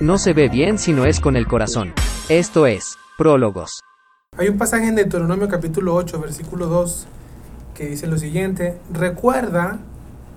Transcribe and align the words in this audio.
No 0.00 0.18
se 0.18 0.32
ve 0.32 0.48
bien 0.48 0.78
si 0.78 0.92
no 0.92 1.04
es 1.04 1.20
con 1.20 1.36
el 1.36 1.46
corazón. 1.46 1.92
Esto 2.28 2.66
es, 2.66 2.96
Prólogos. 3.16 3.78
Hay 4.36 4.48
un 4.48 4.58
pasaje 4.58 4.88
en 4.88 4.96
Deuteronomio 4.96 5.48
capítulo 5.48 5.94
8, 5.94 6.20
versículo 6.20 6.66
2, 6.66 7.06
que 7.74 7.86
dice 7.86 8.08
lo 8.08 8.18
siguiente, 8.18 8.76
recuerda 8.92 9.78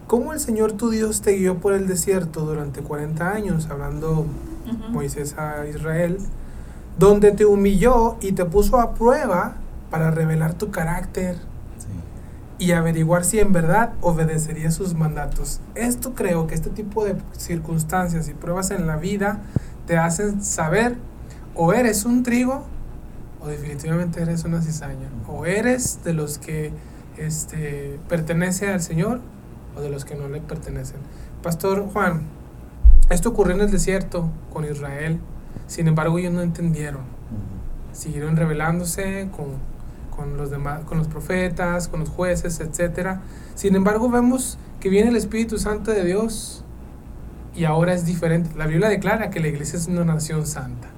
cómo 0.05 0.31
el 0.31 0.39
Señor 0.39 0.73
tu 0.73 0.91
Dios 0.91 1.21
te 1.21 1.31
guió 1.31 1.57
por 1.57 1.73
el 1.73 1.87
desierto 1.87 2.41
durante 2.41 2.81
40 2.81 3.31
años, 3.31 3.67
hablando 3.71 4.27
Moisés 4.89 5.35
a 5.39 5.65
Israel, 5.65 6.19
donde 6.99 7.31
te 7.31 7.45
humilló 7.45 8.17
y 8.21 8.33
te 8.33 8.45
puso 8.45 8.79
a 8.79 8.93
prueba 8.93 9.55
para 9.89 10.11
revelar 10.11 10.53
tu 10.53 10.69
carácter 10.69 11.35
y 12.59 12.71
averiguar 12.71 13.23
si 13.23 13.39
en 13.39 13.53
verdad 13.53 13.93
obedecería 14.01 14.71
sus 14.71 14.93
mandatos. 14.93 15.61
Esto 15.75 16.13
creo 16.13 16.47
que 16.47 16.55
este 16.55 16.69
tipo 16.69 17.05
de 17.05 17.15
circunstancias 17.37 18.27
y 18.29 18.33
pruebas 18.33 18.71
en 18.71 18.87
la 18.87 18.97
vida 18.97 19.41
te 19.85 19.97
hacen 19.97 20.43
saber 20.43 20.95
o 21.55 21.73
eres 21.73 22.05
un 22.05 22.23
trigo 22.23 22.63
o 23.41 23.47
definitivamente 23.47 24.21
eres 24.21 24.43
una 24.43 24.61
cizaña. 24.61 25.09
O 25.27 25.45
eres 25.45 26.03
de 26.03 26.13
los 26.13 26.37
que 26.37 26.71
este, 27.17 27.99
pertenece 28.09 28.71
al 28.71 28.81
Señor 28.81 29.21
o 29.75 29.81
de 29.81 29.89
los 29.89 30.05
que 30.05 30.15
no 30.15 30.27
le 30.27 30.41
pertenecen. 30.41 30.97
Pastor 31.43 31.87
Juan, 31.91 32.23
esto 33.09 33.29
ocurrió 33.29 33.55
en 33.55 33.61
el 33.61 33.71
desierto 33.71 34.29
con 34.51 34.65
Israel. 34.65 35.19
Sin 35.67 35.87
embargo, 35.87 36.17
ellos 36.17 36.33
no 36.33 36.41
entendieron. 36.41 37.01
Siguieron 37.93 38.35
rebelándose 38.35 39.29
con 39.35 39.76
con 40.17 40.35
los 40.35 40.49
demás, 40.49 40.81
con 40.85 40.97
los 40.97 41.07
profetas, 41.07 41.87
con 41.87 42.01
los 42.01 42.09
jueces, 42.09 42.59
etcétera. 42.59 43.21
Sin 43.55 43.75
embargo, 43.75 44.09
vemos 44.09 44.57
que 44.81 44.89
viene 44.89 45.09
el 45.09 45.15
Espíritu 45.15 45.57
Santo 45.59 45.91
de 45.91 46.03
Dios 46.03 46.65
y 47.55 47.63
ahora 47.65 47.93
es 47.93 48.05
diferente. 48.05 48.49
La 48.57 48.67
Biblia 48.67 48.89
declara 48.89 49.29
que 49.29 49.39
la 49.39 49.47
iglesia 49.47 49.77
es 49.77 49.87
una 49.87 50.03
nación 50.03 50.45
santa. 50.45 50.89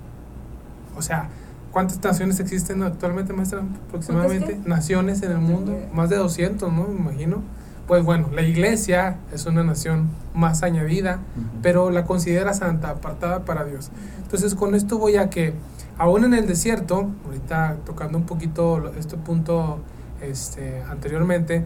O 0.97 1.01
sea, 1.01 1.29
¿cuántas 1.71 2.01
naciones 2.03 2.39
existen 2.39 2.81
actualmente, 2.81 3.33
maestra? 3.33 3.63
Aproximadamente. 3.87 4.59
Naciones 4.65 5.21
en 5.21 5.31
el 5.31 5.37
mundo, 5.37 5.77
más 5.93 6.09
de 6.09 6.15
200, 6.15 6.71
¿no? 6.71 6.87
Me 6.87 6.99
imagino. 6.99 7.43
Pues 7.87 8.03
bueno, 8.03 8.29
la 8.33 8.43
iglesia 8.43 9.17
es 9.33 9.45
una 9.47 9.63
nación 9.63 10.09
más 10.33 10.61
añadida, 10.63 11.19
pero 11.61 11.89
la 11.89 12.05
considera 12.05 12.53
santa, 12.53 12.91
apartada 12.91 13.45
para 13.45 13.65
Dios. 13.65 13.89
Entonces, 14.21 14.53
con 14.53 14.75
esto 14.75 14.99
voy 14.99 15.15
a 15.17 15.29
que 15.29 15.53
aún 15.99 16.23
en 16.23 16.33
el 16.33 16.47
desierto, 16.47 17.11
ahorita 17.25 17.77
tocando 17.85 18.17
un 18.17 18.25
poquito 18.25 18.91
este 18.97 19.17
punto 19.17 19.79
este, 20.21 20.81
anteriormente, 20.89 21.65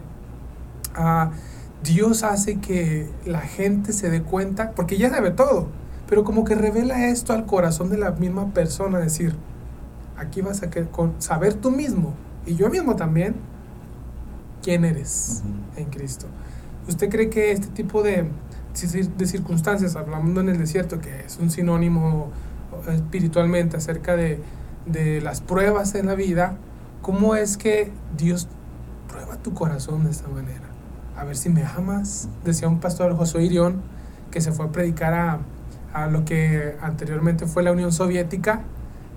uh, 0.98 1.30
Dios 1.82 2.24
hace 2.24 2.58
que 2.58 3.08
la 3.24 3.40
gente 3.40 3.92
se 3.92 4.10
dé 4.10 4.22
cuenta, 4.22 4.72
porque 4.72 4.98
ya 4.98 5.08
sabe 5.08 5.30
todo, 5.30 5.68
pero 6.08 6.24
como 6.24 6.44
que 6.44 6.54
revela 6.54 7.06
esto 7.06 7.32
al 7.32 7.46
corazón 7.46 7.90
de 7.90 7.96
la 7.96 8.10
misma 8.10 8.52
persona, 8.52 8.98
decir, 8.98 9.36
aquí 10.16 10.42
vas 10.42 10.62
a 10.62 10.68
saber 11.18 11.54
tú 11.54 11.70
mismo, 11.70 12.12
y 12.44 12.56
yo 12.56 12.68
mismo 12.70 12.96
también, 12.96 13.36
quién 14.62 14.84
eres 14.84 15.42
en 15.76 15.86
Cristo. 15.86 16.26
¿Usted 16.88 17.08
cree 17.08 17.30
que 17.30 17.52
este 17.52 17.68
tipo 17.68 18.02
de, 18.02 18.28
de 19.16 19.26
circunstancias, 19.26 19.94
hablando 19.94 20.40
en 20.40 20.48
el 20.48 20.58
desierto, 20.58 21.00
que 21.00 21.20
es 21.24 21.38
un 21.38 21.50
sinónimo 21.50 22.30
espiritualmente 22.92 23.76
acerca 23.76 24.16
de, 24.16 24.40
de 24.86 25.20
las 25.20 25.40
pruebas 25.40 25.94
en 25.94 26.06
la 26.06 26.14
vida, 26.14 26.56
¿cómo 27.02 27.34
es 27.34 27.56
que 27.56 27.90
Dios 28.16 28.48
prueba 29.08 29.36
tu 29.36 29.54
corazón 29.54 30.04
de 30.04 30.10
esta 30.10 30.28
manera? 30.28 30.68
A 31.16 31.24
ver 31.24 31.36
si 31.36 31.48
me 31.48 31.64
amas. 31.64 32.28
Decía 32.44 32.68
un 32.68 32.80
pastor 32.80 33.16
Josué 33.16 33.44
Irión 33.44 33.82
que 34.30 34.40
se 34.40 34.52
fue 34.52 34.66
a 34.66 34.72
predicar 34.72 35.14
a, 35.14 35.38
a 35.92 36.08
lo 36.08 36.24
que 36.24 36.76
anteriormente 36.82 37.46
fue 37.46 37.62
la 37.62 37.72
Unión 37.72 37.92
Soviética, 37.92 38.62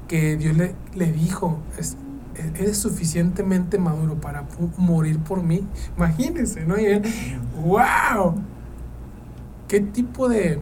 que 0.07 0.37
Dios 0.37 0.55
le, 0.55 0.75
le 0.95 1.11
dijo, 1.11 1.59
es, 1.77 1.97
eres 2.55 2.77
suficientemente 2.77 3.77
maduro 3.77 4.15
para 4.15 4.43
morir 4.77 5.19
por 5.19 5.43
mí. 5.43 5.67
Imagínense, 5.97 6.65
¿no? 6.65 6.79
Y 6.79 6.85
él, 6.85 7.01
wow, 7.63 8.35
¿qué 9.67 9.79
tipo 9.79 10.29
de, 10.29 10.59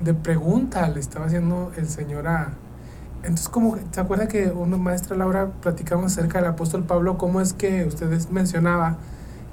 de 0.00 0.14
pregunta 0.14 0.88
le 0.88 1.00
estaba 1.00 1.26
haciendo 1.26 1.72
el 1.76 1.88
Señor 1.88 2.28
a... 2.28 2.52
Entonces, 3.22 3.48
como, 3.48 3.76
¿se 3.90 4.00
acuerda 4.00 4.28
que 4.28 4.46
una 4.46 4.76
maestra 4.76 5.16
Laura 5.16 5.50
platicamos 5.60 6.12
acerca 6.12 6.38
del 6.38 6.48
apóstol 6.48 6.84
Pablo, 6.84 7.18
cómo 7.18 7.40
es 7.40 7.52
que 7.52 7.84
ustedes 7.84 8.30
mencionaba 8.30 8.98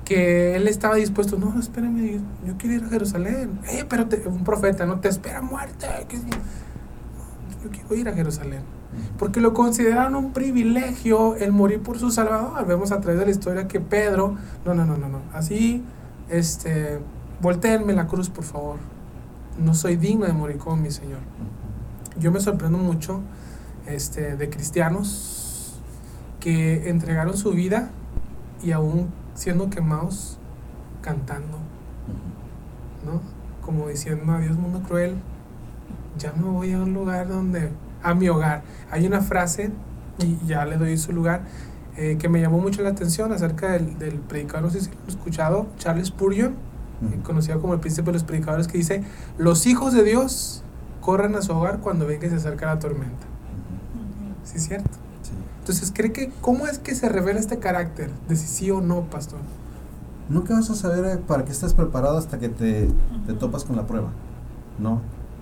que 0.06 0.56
él 0.56 0.68
estaba 0.68 0.96
dispuesto, 0.96 1.38
no, 1.38 1.60
espérame, 1.60 2.22
yo, 2.46 2.54
quiero 2.58 2.76
ir 2.76 2.84
a 2.84 2.90
Jerusalén, 2.90 3.60
eh, 3.68 3.86
pero 3.90 4.08
un 4.28 4.44
profeta, 4.44 4.86
no 4.86 5.00
te 5.00 5.10
espera 5.10 5.42
muerte, 5.42 5.88
yo 7.64 7.72
quiero 7.72 7.96
ir 7.96 8.08
a 8.08 8.14
Jerusalén, 8.14 8.62
porque 9.18 9.42
lo 9.42 9.56
consideraron 9.56 10.16
un 10.16 10.32
privilegio 10.32 11.36
el 11.36 11.52
morir 11.52 11.82
por 11.82 11.98
su 11.98 12.12
Salvador. 12.12 12.66
Vemos 12.68 12.92
a 12.92 13.02
través 13.02 13.20
de 13.20 13.26
la 13.26 13.32
historia 13.32 13.68
que 13.68 13.80
Pedro, 13.80 14.36
no, 14.64 14.76
no, 14.76 14.86
no, 14.86 14.96
no, 14.96 15.10
no, 15.10 15.22
así, 15.34 15.84
este, 16.30 17.00
volteenme 17.42 17.94
la 17.94 18.06
cruz, 18.06 18.30
por 18.30 18.44
favor, 18.44 18.78
no 19.58 19.74
soy 19.74 19.96
digno 19.96 20.26
de 20.26 20.34
morir 20.34 20.58
con 20.58 20.82
mi 20.82 20.92
Señor. 20.92 21.20
Yo 22.18 22.32
me 22.32 22.40
sorprendo 22.40 22.78
mucho 22.78 23.22
este, 23.88 24.36
de 24.38 24.50
cristianos 24.50 25.80
que 26.40 26.90
entregaron 26.90 27.38
su 27.38 27.52
vida 27.52 27.90
y 28.64 28.72
aún 28.72 29.10
siendo 29.34 29.70
quemados 29.70 30.38
cantando, 31.02 31.60
¿no? 33.06 33.22
Como 33.62 33.88
diciendo, 33.88 34.32
adiós 34.34 34.58
mundo 34.58 34.82
cruel, 34.82 35.16
ya 36.18 36.34
me 36.34 36.44
voy 36.44 36.72
a 36.72 36.80
un 36.80 36.94
lugar 36.94 37.28
donde, 37.28 37.72
a 38.02 38.14
mi 38.14 38.30
hogar. 38.30 38.64
Hay 38.92 39.06
una 39.06 39.22
frase, 39.22 39.72
y 40.20 40.38
ya 40.46 40.66
le 40.66 40.78
doy 40.78 40.98
su 40.98 41.12
lugar, 41.12 41.42
eh, 41.98 42.18
que 42.20 42.30
me 42.30 42.42
llamó 42.42 42.60
mucho 42.60 42.82
la 42.82 42.90
atención 42.90 43.32
acerca 43.34 43.72
del, 43.74 43.98
del 44.00 44.20
predicador, 44.20 44.64
no 44.64 44.70
sé 44.70 44.82
si 44.82 44.92
lo 44.92 44.98
han 45.02 45.10
escuchado, 45.10 45.68
Charles 45.78 46.08
Spurgeon, 46.08 46.56
conocido 47.24 47.62
como 47.62 47.74
el 47.74 47.80
príncipe 47.80 48.08
de 48.08 48.14
los 48.14 48.24
predicadores, 48.24 48.68
que 48.68 48.78
dice, 48.78 49.04
los 49.38 49.66
hijos 49.66 49.94
de 49.94 50.04
Dios 50.04 50.64
corren 51.02 51.36
a 51.36 51.42
su 51.42 51.54
hogar 51.54 51.80
cuando 51.80 52.06
ven 52.08 52.20
que 52.20 52.30
se 52.30 52.36
acerca 52.36 52.68
la 52.68 52.80
tormenta. 52.80 53.26
¿Sí 54.44 54.58
es 54.58 54.68
cierto? 54.68 54.90
Entonces, 55.60 55.92
¿cree 55.94 56.12
que 56.12 56.32
cómo 56.42 56.68
es 56.68 56.78
que 56.78 56.94
se 56.94 57.10
revela 57.10 57.40
este 57.40 57.58
carácter 57.58 58.12
de 58.30 58.36
si 58.36 58.46
sí 58.46 58.70
o 58.70 58.82
no, 58.82 59.02
pastor? 59.02 59.40
Nunca 60.30 60.54
vas 60.54 60.70
a 60.70 60.76
saber 60.76 61.06
eh, 61.06 61.18
para 61.18 61.44
qué 61.44 61.52
estás 61.52 61.74
preparado 61.74 62.18
hasta 62.18 62.38
que 62.38 62.50
te, 62.50 62.88
te 63.26 63.34
topas 63.34 63.64
con 63.64 63.76
la 63.76 63.88
prueba, 63.88 64.10
¿no? 64.78 65.02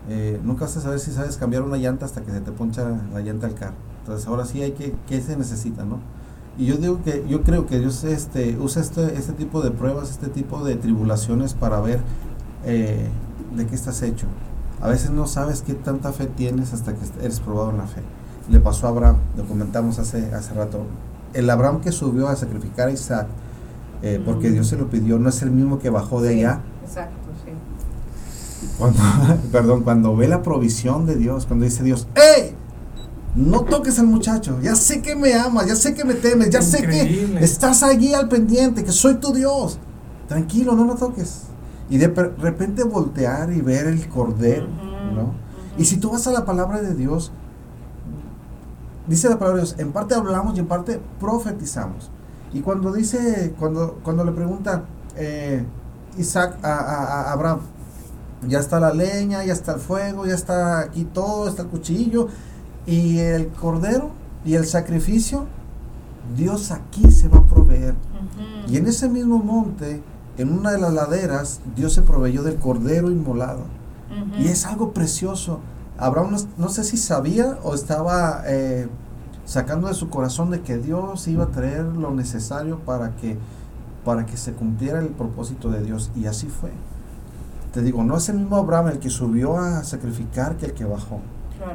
Eh, 0.09 0.39
nunca 0.43 0.65
vas 0.65 0.77
a 0.77 0.81
saber 0.81 0.99
si 0.99 1.11
sabes 1.11 1.35
cambiar 1.37 1.63
una 1.63 1.77
llanta 1.77 2.05
hasta 2.05 2.21
que 2.21 2.31
se 2.31 2.39
te 2.39 2.51
poncha 2.51 2.85
la 3.13 3.19
llanta 3.19 3.47
al 3.47 3.55
carro. 3.55 3.75
Entonces, 3.99 4.27
ahora 4.27 4.45
sí 4.45 4.61
hay 4.61 4.71
que, 4.71 4.95
¿qué 5.07 5.21
se 5.21 5.35
necesita, 5.35 5.83
no? 5.83 5.99
Y 6.57 6.65
yo 6.67 6.77
digo 6.77 7.01
que 7.03 7.25
yo 7.27 7.41
creo 7.41 7.65
que 7.65 7.79
Dios 7.79 8.03
este, 8.03 8.57
usa 8.59 8.81
este, 8.81 9.17
este 9.17 9.33
tipo 9.33 9.61
de 9.61 9.71
pruebas, 9.71 10.11
este 10.11 10.27
tipo 10.27 10.63
de 10.63 10.75
tribulaciones 10.75 11.53
para 11.53 11.79
ver 11.79 11.99
eh, 12.65 13.07
de 13.55 13.65
qué 13.65 13.73
estás 13.73 14.01
hecho. 14.03 14.27
A 14.81 14.87
veces 14.87 15.09
no 15.11 15.25
sabes 15.25 15.61
qué 15.61 15.73
tanta 15.73 16.11
fe 16.11 16.27
tienes 16.27 16.73
hasta 16.73 16.93
que 16.93 16.99
eres 17.21 17.39
probado 17.39 17.71
en 17.71 17.77
la 17.77 17.87
fe. 17.87 18.01
Le 18.49 18.59
pasó 18.59 18.85
a 18.85 18.89
Abraham, 18.89 19.17
lo 19.35 19.45
comentamos 19.45 19.97
hace, 19.97 20.33
hace 20.33 20.53
rato. 20.53 20.85
El 21.33 21.49
Abraham 21.49 21.81
que 21.81 21.91
subió 21.91 22.27
a 22.27 22.35
sacrificar 22.35 22.89
a 22.89 22.91
Isaac, 22.91 23.27
eh, 24.03 24.21
porque 24.23 24.51
Dios 24.51 24.67
se 24.67 24.77
lo 24.77 24.89
pidió, 24.89 25.17
no 25.17 25.29
es 25.29 25.41
el 25.41 25.49
mismo 25.49 25.79
que 25.79 25.89
bajó 25.89 26.21
de 26.21 26.35
allá. 26.35 26.61
Exacto, 26.85 27.15
sí. 27.43 27.51
Cuando, 28.77 28.99
perdón, 29.51 29.83
cuando 29.83 30.15
ve 30.15 30.27
la 30.27 30.43
provisión 30.43 31.05
de 31.07 31.15
Dios, 31.15 31.47
cuando 31.47 31.65
dice 31.65 31.83
Dios, 31.83 32.07
¡Ey! 32.15 32.55
No 33.35 33.61
toques 33.61 33.97
al 33.99 34.07
muchacho, 34.07 34.59
ya 34.61 34.75
sé 34.75 35.01
que 35.01 35.15
me 35.15 35.33
amas, 35.33 35.65
ya 35.65 35.75
sé 35.75 35.95
que 35.95 36.05
me 36.05 36.13
temes, 36.13 36.49
ya 36.51 36.61
sé 36.61 36.83
que 36.83 37.37
estás 37.41 37.81
allí 37.81 38.13
al 38.13 38.29
pendiente, 38.29 38.83
que 38.83 38.91
soy 38.91 39.15
tu 39.15 39.33
Dios. 39.33 39.79
Tranquilo, 40.27 40.75
no 40.75 40.85
lo 40.85 40.95
toques. 40.95 41.43
Y 41.89 41.97
de 41.97 42.07
repente 42.07 42.83
voltear 42.83 43.51
y 43.51 43.61
ver 43.61 43.87
el 43.87 44.07
cordero, 44.07 44.67
¿no? 44.67 45.33
Y 45.77 45.85
si 45.85 45.97
tú 45.97 46.11
vas 46.11 46.27
a 46.27 46.31
la 46.31 46.45
palabra 46.45 46.81
de 46.81 46.93
Dios, 46.93 47.31
dice 49.07 49.29
la 49.29 49.39
palabra 49.39 49.61
de 49.61 49.67
Dios, 49.67 49.79
en 49.79 49.91
parte 49.91 50.13
hablamos 50.13 50.55
y 50.55 50.59
en 50.59 50.67
parte 50.67 51.01
profetizamos. 51.19 52.11
Y 52.53 52.61
cuando 52.61 52.93
dice, 52.93 53.55
cuando, 53.59 53.99
cuando 54.03 54.23
le 54.23 54.31
pregunta 54.31 54.83
eh, 55.15 55.65
Isaac 56.17 56.59
a, 56.63 56.73
a 56.73 57.31
Abraham, 57.31 57.61
ya 58.47 58.59
está 58.59 58.79
la 58.79 58.93
leña, 58.93 59.43
ya 59.43 59.53
está 59.53 59.73
el 59.73 59.79
fuego, 59.79 60.25
ya 60.25 60.35
está 60.35 60.79
aquí 60.79 61.05
todo, 61.05 61.47
está 61.47 61.63
el 61.63 61.69
cuchillo, 61.69 62.27
y 62.85 63.19
el 63.19 63.47
cordero 63.49 64.11
y 64.45 64.55
el 64.55 64.65
sacrificio, 64.65 65.45
Dios 66.35 66.71
aquí 66.71 67.11
se 67.11 67.27
va 67.27 67.39
a 67.39 67.45
proveer. 67.45 67.95
Y 68.67 68.77
en 68.77 68.87
ese 68.87 69.09
mismo 69.09 69.39
monte, 69.39 70.01
en 70.37 70.51
una 70.51 70.71
de 70.71 70.79
las 70.79 70.93
laderas, 70.93 71.61
Dios 71.75 71.93
se 71.93 72.01
proveyó 72.01 72.43
del 72.43 72.57
cordero 72.57 73.11
inmolado. 73.11 73.61
Y 74.39 74.47
es 74.47 74.65
algo 74.65 74.91
precioso. 74.91 75.59
Abraham 75.97 76.35
no, 76.57 76.69
sé 76.69 76.83
si 76.83 76.97
sabía 76.97 77.57
o 77.63 77.73
estaba 77.73 78.43
eh, 78.45 78.87
sacando 79.45 79.87
de 79.87 79.93
su 79.93 80.09
corazón 80.09 80.51
de 80.51 80.61
que 80.61 80.77
Dios 80.77 81.27
iba 81.27 81.45
a 81.45 81.47
traer 81.47 81.83
lo 81.83 82.11
necesario 82.11 82.79
para 82.79 83.15
que, 83.15 83.37
para 84.03 84.25
que 84.25 84.37
se 84.37 84.53
cumpliera 84.53 84.99
el 84.99 85.09
propósito 85.09 85.69
de 85.69 85.83
Dios. 85.83 86.11
Y 86.15 86.25
así 86.25 86.47
fue. 86.47 86.71
Te 87.73 87.81
digo, 87.81 88.03
no 88.03 88.17
es 88.17 88.29
el 88.29 88.37
mismo 88.37 88.57
Abraham 88.57 88.89
el 88.89 88.99
que 88.99 89.09
subió 89.09 89.57
a 89.57 89.83
sacrificar 89.83 90.57
que 90.57 90.67
el 90.67 90.73
que 90.73 90.85
bajó. 90.85 91.21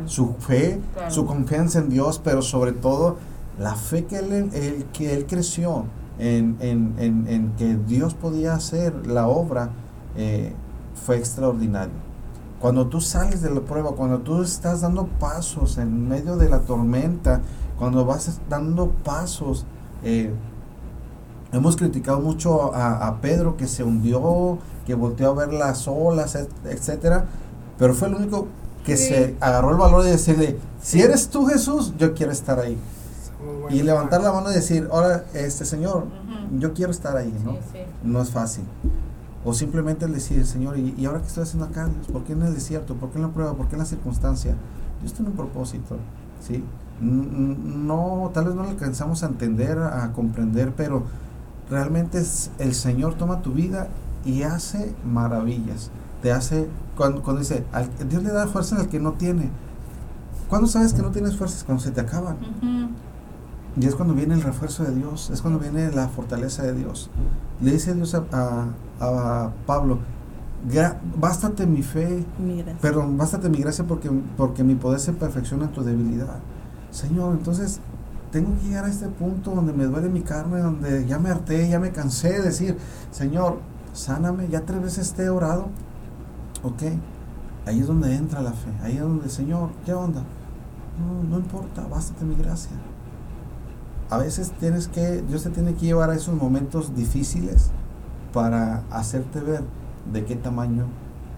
Su 0.07 0.35
fe, 0.35 0.81
su 1.09 1.27
confianza 1.27 1.79
en 1.79 1.89
Dios, 1.89 2.21
pero 2.23 2.43
sobre 2.43 2.73
todo 2.73 3.17
la 3.59 3.75
fe 3.75 4.05
que 4.05 4.19
él, 4.19 4.51
el, 4.53 4.85
que 4.93 5.15
él 5.15 5.27
creció 5.27 5.85
en, 6.19 6.57
en, 6.61 6.95
en, 6.99 7.27
en, 7.29 7.53
que 7.57 7.77
Dios 7.77 8.15
podía 8.15 8.55
hacer 8.55 9.07
la 9.07 9.29
obra 9.29 9.71
eh, 10.17 10.53
fue 10.95 11.17
extraordinario. 11.17 11.95
Cuando 12.61 12.89
tú 12.89 13.01
sales 13.01 13.41
de 13.41 13.51
la 13.51 13.61
prueba, 13.61 13.93
cuando 13.93 14.19
tú 14.19 14.43
estás 14.43 14.81
dando 14.81 15.07
pasos 15.07 15.79
en 15.79 16.09
medio 16.09 16.37
de 16.37 16.49
la 16.49 16.61
tormenta, 16.61 17.41
cuando 17.79 18.05
vas 18.05 18.41
dando 18.49 18.91
pasos, 19.05 19.65
eh, 20.03 20.33
hemos 21.53 21.77
criticado 21.77 22.21
mucho 22.21 22.75
a, 22.75 23.07
a, 23.07 23.21
Pedro 23.21 23.57
que 23.57 23.69
se 23.69 23.85
hundió, 23.85 24.59
que 24.87 24.95
volteó 24.95 25.31
a 25.31 25.35
ver 25.35 25.53
las 25.53 25.87
olas, 25.87 26.37
etcétera, 26.65 27.27
pero 27.79 27.95
fue 27.95 28.09
el 28.09 28.15
único 28.15 28.49
que 28.89 28.97
sí. 28.97 29.09
se 29.09 29.37
agarró 29.41 29.71
el 29.71 29.77
valor 29.77 30.03
de 30.03 30.13
decirle, 30.13 30.59
si 30.83 31.03
eres 31.03 31.29
tú 31.29 31.47
Jesús, 31.47 31.93
yo 31.99 32.15
quiero 32.15 32.33
estar 32.33 32.59
ahí. 32.59 32.79
Y 33.71 33.83
levantar 33.83 34.23
la 34.23 34.33
mano 34.33 34.51
y 34.51 34.55
decir, 34.55 34.89
ahora, 34.91 35.25
este 35.35 35.65
Señor, 35.65 36.05
uh 36.05 36.55
-huh. 36.57 36.59
yo 36.59 36.73
quiero 36.73 36.91
estar 36.91 37.17
ahí, 37.17 37.33
¿no? 37.45 37.53
Sí, 37.53 37.59
sí. 37.73 37.79
No 38.03 38.23
es 38.23 38.31
fácil. 38.31 38.65
O 39.45 39.53
simplemente 39.53 40.07
decir, 40.07 40.45
Señor, 40.47 40.79
¿y, 40.79 40.95
¿y, 40.97 41.07
ahora 41.07 41.21
qué 41.21 41.29
estoy 41.29 41.43
haciendo 41.45 41.67
acá? 41.67 41.87
Dios? 41.87 42.09
¿Por 42.11 42.25
qué 42.25 42.33
en 42.33 42.43
el 42.43 42.55
desierto? 42.55 42.95
¿Por 42.95 43.11
qué 43.11 43.19
en 43.19 43.23
la 43.23 43.29
prueba? 43.29 43.55
¿Por 43.55 43.69
qué 43.69 43.75
en 43.75 43.81
la 43.81 43.85
circunstancia? 43.85 44.55
Dios 45.01 45.13
tiene 45.13 45.31
un 45.31 45.37
propósito, 45.37 45.97
¿sí? 46.47 46.65
No, 47.01 48.31
tal 48.35 48.47
vez 48.47 48.55
no 48.55 48.63
lo 48.65 48.71
alcanzamos 48.71 49.23
a 49.23 49.27
entender, 49.27 49.79
a 49.79 50.13
comprender, 50.13 50.73
pero 50.77 51.05
realmente 51.71 52.19
es, 52.19 52.51
el 52.59 52.75
Señor 52.75 53.15
toma 53.15 53.43
tu 53.43 53.53
vida 53.53 53.89
y 54.25 54.43
hace 54.43 54.95
maravillas. 55.05 55.91
Te 56.23 56.33
hace, 56.33 56.69
cuando, 56.97 57.23
cuando 57.23 57.41
dice, 57.41 57.65
al, 57.73 57.89
Dios 58.09 58.23
le 58.23 58.33
da 58.33 58.47
fuerza 58.47 58.77
al 58.77 58.89
que 58.89 58.99
no 58.99 59.13
tiene. 59.13 59.51
¿Cuándo 60.49 60.67
sabes 60.67 60.93
que 60.93 61.03
no 61.03 61.11
tienes 61.11 61.37
fuerzas? 61.37 61.65
Cuando 61.65 61.83
se 61.83 61.91
te 61.91 62.01
acaban. 62.01 62.37
Uh 62.37 62.65
-huh. 62.65 62.89
Y 63.81 63.87
es 63.87 63.95
cuando 63.95 64.15
viene 64.15 64.35
el 64.35 64.43
refuerzo 64.43 64.83
de 64.83 64.95
Dios, 64.95 65.31
es 65.31 65.41
cuando 65.41 65.61
viene 65.61 65.93
la 65.93 66.09
fortaleza 66.09 66.65
de 66.65 66.73
Dios. 66.73 67.11
Le 67.61 67.73
dice 67.73 67.95
Dios 67.95 68.15
a, 68.15 68.25
a, 68.33 68.67
a 68.99 69.53
Pablo, 69.67 69.99
bástate 71.17 71.67
mi 71.67 71.83
fe, 71.83 72.25
mi 72.39 72.65
perdón, 72.81 73.17
bástate 73.17 73.49
mi 73.49 73.59
gracia 73.59 73.85
porque, 73.87 74.11
porque 74.37 74.65
mi 74.65 74.75
poder 74.75 74.99
se 74.99 75.13
perfecciona 75.13 75.67
en 75.67 75.73
tu 75.73 75.83
debilidad. 75.83 76.39
Señor, 76.91 77.35
entonces 77.35 77.81
tengo 78.33 78.55
que 78.59 78.69
llegar 78.69 78.85
a 78.87 78.89
este 78.89 79.07
punto 79.09 79.53
donde 79.55 79.73
me 79.73 79.85
duele 79.85 80.09
mi 80.09 80.23
carne, 80.23 80.61
donde 80.61 81.07
ya 81.07 81.19
me 81.19 81.31
harté, 81.31 81.69
ya 81.69 81.79
me 81.79 81.93
cansé 81.93 82.33
de 82.33 82.43
decir, 82.43 82.77
Señor, 83.11 83.61
sáname, 83.93 84.49
ya 84.49 84.63
tres 84.63 84.83
veces 84.83 85.13
te 85.13 85.25
he 85.25 85.31
orado. 85.31 85.69
Ok, 86.63 86.83
ahí 87.67 87.81
es 87.81 87.87
donde 87.87 88.15
entra 88.15 88.43
la 88.43 88.53
fe, 88.53 88.71
ahí 88.83 88.97
es 88.97 89.01
donde, 89.01 89.29
Señor, 89.29 89.71
¿qué 89.85 89.95
onda? 89.95 90.23
No, 90.99 91.23
no 91.29 91.39
importa, 91.39 91.87
bástate 91.87 92.25
mi 92.25 92.35
gracia 92.35 92.77
a 94.11 94.19
veces 94.19 94.53
tienes 94.59 94.89
que, 94.89 95.23
Dios 95.23 95.43
te 95.43 95.51
tiene 95.51 95.75
que 95.75 95.87
llevar 95.87 96.11
a 96.11 96.15
esos 96.15 96.35
momentos 96.35 96.97
difíciles 96.97 97.71
para 98.33 98.83
hacerte 98.91 99.41
ver 99.41 99.63
de 100.11 100.25
qué 100.25 100.35
tamaño 100.37 100.87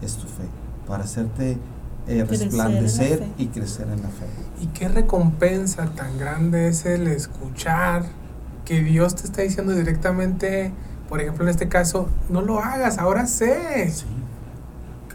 es 0.02 0.17
tu 0.17 0.26
fe, 0.26 0.44
para 0.87 1.05
hacerte 1.05 1.58
eh, 2.06 2.25
resplandecer 2.25 3.26
y 3.38 3.49
crecer 3.49 3.88
en 3.88 4.02
la 4.02 4.08
fe. 4.08 4.26
Y 4.61 4.67
qué 4.69 4.88
recompensa 4.88 5.87
tan 5.87 6.19
grande 6.19 6.69
es 6.69 6.87
el 6.87 7.08
escuchar 7.08 8.05
que 8.64 8.82
Dios 8.82 9.17
te 9.17 9.25
está 9.25 9.43
diciendo 9.43 9.72
directamente, 9.72 10.72
por 11.08 11.20
ejemplo, 11.20 11.44
en 11.44 11.50
este 11.50 11.69
caso, 11.69 12.08
no 12.28 12.40
lo 12.40 12.61
hagas, 12.61 12.99
ahora 12.99 13.26
sé. 13.26 13.90
Sí. 13.90 14.06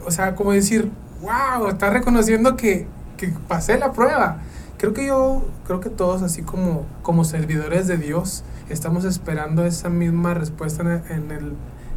O 0.06 0.12
sea, 0.12 0.36
como 0.36 0.52
decir, 0.52 0.92
wow, 1.22 1.68
estás 1.68 1.92
reconociendo 1.94 2.56
que, 2.56 2.88
que 3.18 3.34
pasé 3.48 3.78
la 3.78 3.92
prueba 3.92 4.40
creo 4.78 4.94
que 4.94 5.06
yo, 5.08 5.44
creo 5.66 5.80
que 5.80 5.90
todos 5.90 6.22
así 6.22 6.42
como, 6.42 6.86
como 7.02 7.24
servidores 7.24 7.88
de 7.88 7.98
Dios, 7.98 8.44
estamos 8.70 9.06
esperando 9.06 9.66
esa 9.66 9.90
misma 9.90 10.34
respuesta 10.34 10.84
en 10.84 10.90
el, 10.90 11.12
en 11.12 11.32
el, 11.32 11.54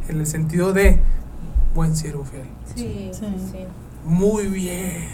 en 0.07 0.19
el 0.19 0.27
sentido 0.27 0.73
de 0.73 0.99
buen 1.75 1.95
siervo 1.95 2.23
fiel. 2.25 2.47
Sí, 2.75 3.11
sí, 3.13 3.25
sí. 3.51 3.59
Muy 4.05 4.47
bien. 4.47 5.07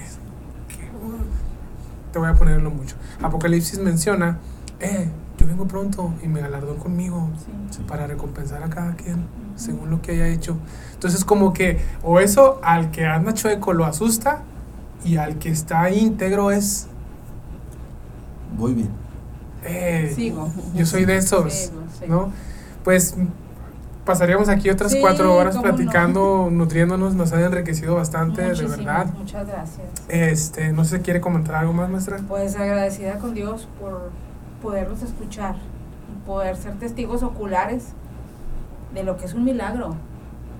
Te 2.11 2.19
voy 2.19 2.29
a 2.29 2.35
ponerlo 2.35 2.69
mucho. 2.69 2.95
Apocalipsis 3.21 3.79
menciona, 3.79 4.39
eh, 4.79 5.09
yo 5.37 5.47
vengo 5.47 5.67
pronto 5.67 6.13
y 6.23 6.27
me 6.27 6.39
galardón 6.39 6.77
conmigo 6.77 7.29
sí. 7.71 7.81
para 7.87 8.07
recompensar 8.07 8.63
a 8.63 8.69
cada 8.69 8.95
quien 8.95 9.15
uh 9.15 9.17
-huh. 9.17 9.44
Según 9.55 9.89
lo 9.89 10.01
que 10.01 10.11
haya 10.11 10.27
hecho. 10.27 10.57
Entonces 10.93 11.25
como 11.25 11.53
que, 11.53 11.79
o 12.03 12.19
eso 12.19 12.59
al 12.63 12.91
que 12.91 13.05
anda 13.05 13.33
chueco 13.33 13.73
lo 13.73 13.85
asusta 13.85 14.41
y 15.03 15.17
al 15.17 15.37
que 15.37 15.49
está 15.49 15.89
íntegro 15.89 16.51
es 16.51 16.87
voy 18.57 18.73
bien. 18.73 18.89
Eh, 19.63 20.11
Sigo. 20.15 20.51
Yo 20.73 20.85
soy 20.85 21.05
de 21.05 21.17
esos, 21.17 21.53
Sigo. 21.53 21.75
¿no? 22.07 22.31
Pues 22.83 23.15
pasaríamos 24.05 24.47
aquí 24.49 24.69
otras 24.69 24.91
Sí, 24.91 24.99
cuatro 25.01 25.35
horas 25.35 25.57
platicando, 25.57 26.49
nutriéndonos, 26.51 27.15
nos 27.15 27.33
han 27.33 27.41
enriquecido 27.41 27.95
bastante, 27.95 28.43
Muchísimo, 28.43 28.69
de 28.69 28.77
verdad. 28.77 29.07
Muchas 29.17 29.47
gracias. 29.47 29.87
Este, 30.07 30.71
no 30.71 30.85
sé 30.85 30.97
si 30.97 31.03
quiere 31.03 31.19
comentar 31.21 31.55
algo 31.55 31.73
más, 31.73 31.89
maestra. 31.89 32.19
Pues 32.27 32.55
agradecida 32.55 33.17
con 33.17 33.33
Dios 33.33 33.67
por 33.79 34.11
poderlos 34.61 35.01
escuchar 35.01 35.55
y 35.55 36.25
poder 36.25 36.55
ser 36.55 36.75
testigos 36.75 37.23
oculares 37.23 37.93
de 38.95 39.03
lo 39.03 39.17
que 39.17 39.25
es 39.25 39.33
un 39.35 39.43
milagro, 39.43 39.93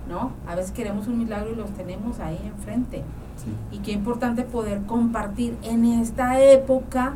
¿no? 0.08 0.32
A 0.48 0.54
veces 0.54 0.72
queremos 0.72 1.08
un 1.08 1.18
milagro 1.18 1.52
y 1.52 1.56
los 1.56 1.72
tenemos 1.72 2.20
ahí 2.20 2.40
enfrente. 2.46 3.02
Sí. 3.38 3.76
Y 3.76 3.80
qué 3.80 3.92
importante 3.94 4.44
poder 4.44 4.84
compartir 4.84 5.58
en 5.64 5.86
esta 5.86 6.40
época 6.42 7.14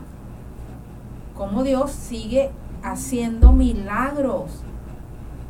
cómo 1.36 1.64
Dios 1.64 1.92
sigue 1.92 2.50
haciendo 2.84 3.52
milagros 3.52 4.64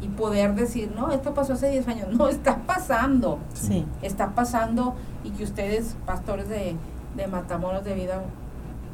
y 0.02 0.08
poder 0.08 0.56
decir, 0.56 0.92
no, 0.96 1.12
esto 1.12 1.34
pasó 1.34 1.54
hace 1.54 1.70
10 1.70 1.88
años, 1.88 2.08
no, 2.18 2.28
está 2.28 2.58
pasando, 2.66 3.40
Sí. 3.54 3.86
está 4.02 4.30
pasando 4.36 4.96
y 5.24 5.32
que 5.32 5.44
ustedes, 5.44 5.96
pastores 6.06 6.48
de, 6.50 6.76
de 7.16 7.28
Matamoros 7.28 7.84
de 7.84 7.94
vida, 7.96 8.22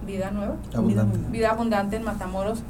vida 0.06 0.32
nueva, 0.32 0.56
Abundante. 0.74 1.18
vida 1.32 1.52
abundante 1.52 1.96
en 1.98 2.04
Matamoros, 2.04 2.64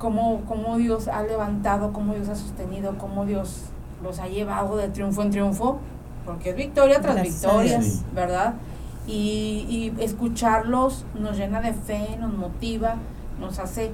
cómo, 0.00 0.40
cómo 0.48 0.78
Dios 0.78 1.06
ha 1.06 1.22
levantado, 1.22 1.92
cómo 1.92 2.14
Dios 2.14 2.28
ha 2.28 2.34
sostenido, 2.34 2.98
cómo 2.98 3.24
Dios 3.24 3.66
los 4.02 4.18
ha 4.18 4.26
llevado 4.26 4.76
de 4.76 4.88
triunfo 4.88 5.22
en 5.22 5.30
triunfo, 5.30 5.78
porque 6.26 6.50
es 6.50 6.56
victoria 6.56 7.00
tras 7.00 7.14
Gracias 7.14 7.42
victoria. 7.42 7.80
¿verdad? 8.12 8.54
Y, 9.06 9.92
y 9.98 10.02
escucharlos 10.02 11.04
nos 11.14 11.36
llena 11.36 11.60
de 11.60 11.74
fe, 11.74 12.16
nos 12.18 12.32
motiva, 12.32 12.96
nos 13.38 13.58
hace, 13.58 13.92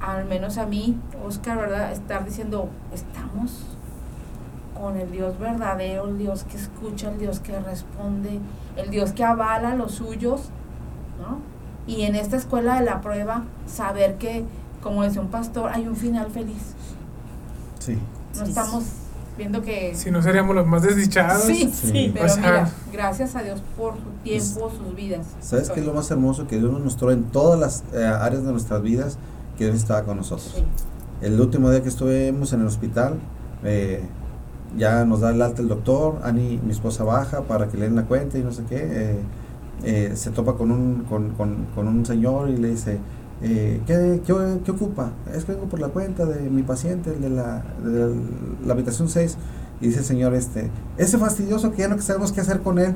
al 0.00 0.26
menos 0.26 0.58
a 0.58 0.66
mí, 0.66 0.98
Oscar, 1.26 1.56
¿verdad? 1.56 1.92
Estar 1.92 2.24
diciendo, 2.24 2.68
estamos 2.92 3.64
con 4.78 4.96
el 4.96 5.10
Dios 5.10 5.38
verdadero, 5.38 6.08
el 6.08 6.18
Dios 6.18 6.44
que 6.44 6.56
escucha, 6.56 7.10
el 7.10 7.18
Dios 7.18 7.40
que 7.40 7.58
responde, 7.60 8.40
el 8.76 8.90
Dios 8.90 9.12
que 9.12 9.24
avala 9.24 9.72
a 9.72 9.74
los 9.76 9.92
suyos, 9.92 10.50
¿no? 11.20 11.38
Y 11.86 12.02
en 12.02 12.16
esta 12.16 12.36
escuela 12.36 12.80
de 12.80 12.86
la 12.86 13.00
prueba, 13.00 13.44
saber 13.66 14.16
que, 14.16 14.44
como 14.84 15.02
decía 15.02 15.20
un 15.20 15.28
pastor, 15.28 15.70
hay 15.72 15.88
un 15.88 15.96
final 15.96 16.30
feliz. 16.30 16.62
Sí. 17.80 17.98
No 18.38 18.44
Sí. 18.44 18.50
estamos 18.50 18.84
viendo 19.36 19.62
que... 19.62 19.94
Si 19.96 20.10
no 20.12 20.22
seríamos 20.22 20.54
los 20.54 20.66
más 20.66 20.82
desdichados. 20.82 21.42
Sí, 21.42 21.68
Sí. 21.72 22.10
pero 22.14 22.26
O 22.26 22.28
sea- 22.28 22.36
mira, 22.40 22.70
gracias 22.92 23.34
a 23.34 23.42
Dios 23.42 23.60
por 23.76 23.94
su 23.94 24.10
tiempo, 24.22 24.70
sus 24.70 24.94
vidas. 24.94 25.26
¿Sabes 25.40 25.70
qué 25.70 25.80
es 25.80 25.86
lo 25.86 25.92
más 25.94 26.08
hermoso? 26.10 26.46
Que 26.46 26.58
Dios 26.58 26.70
nos 26.70 26.82
mostró 26.82 27.10
en 27.10 27.24
todas 27.24 27.58
las 27.58 27.82
eh, 27.92 28.04
áreas 28.04 28.44
de 28.44 28.52
nuestras 28.52 28.80
vidas 28.82 29.18
que 29.58 29.64
Dios 29.64 29.76
estaba 29.76 30.04
con 30.04 30.18
nosotros. 30.18 30.52
Sí. 30.56 30.64
El 31.20 31.40
último 31.40 31.70
día 31.70 31.82
que 31.82 31.88
estuvimos 31.88 32.52
en 32.52 32.60
el 32.60 32.66
hospital, 32.66 33.14
eh, 33.64 34.04
ya 34.76 35.04
nos 35.04 35.20
da 35.20 35.30
el 35.30 35.40
alta 35.42 35.62
el 35.62 35.68
doctor, 35.68 36.20
Ani, 36.24 36.60
mi 36.62 36.72
esposa 36.72 37.04
baja 37.04 37.42
para 37.42 37.68
que 37.68 37.76
le 37.76 37.84
den 37.86 37.96
la 37.96 38.04
cuenta 38.04 38.38
y 38.38 38.42
no 38.42 38.52
sé 38.52 38.62
qué. 38.68 38.76
eh, 38.80 39.18
eh, 39.82 40.12
se 40.16 40.30
topa 40.30 40.54
con 40.54 40.70
un, 40.70 41.04
con, 41.08 41.30
con- 41.30 41.66
con 41.74 41.88
un 41.88 42.06
señor 42.06 42.48
y 42.48 42.56
le 42.56 42.68
dice, 42.70 42.98
eh, 43.42 43.80
¿qué, 43.86 44.20
qué, 44.26 44.34
qué 44.64 44.70
ocupa? 44.70 45.10
Es 45.34 45.44
que 45.44 45.52
vengo 45.52 45.66
por 45.66 45.80
la 45.80 45.88
cuenta 45.88 46.24
de 46.24 46.48
mi 46.50 46.62
paciente, 46.62 47.10
el 47.14 47.20
de 47.20 47.30
la, 47.30 47.62
de 47.84 48.14
la 48.66 48.72
habitación 48.72 49.08
6. 49.08 49.36
Y 49.80 49.88
dice 49.88 49.98
el 50.00 50.04
señor, 50.04 50.34
este, 50.34 50.70
ese 50.96 51.18
fastidioso 51.18 51.72
que 51.72 51.78
ya 51.78 51.88
no 51.88 52.00
sabemos 52.00 52.32
qué 52.32 52.40
hacer 52.40 52.60
con 52.60 52.78
él. 52.78 52.94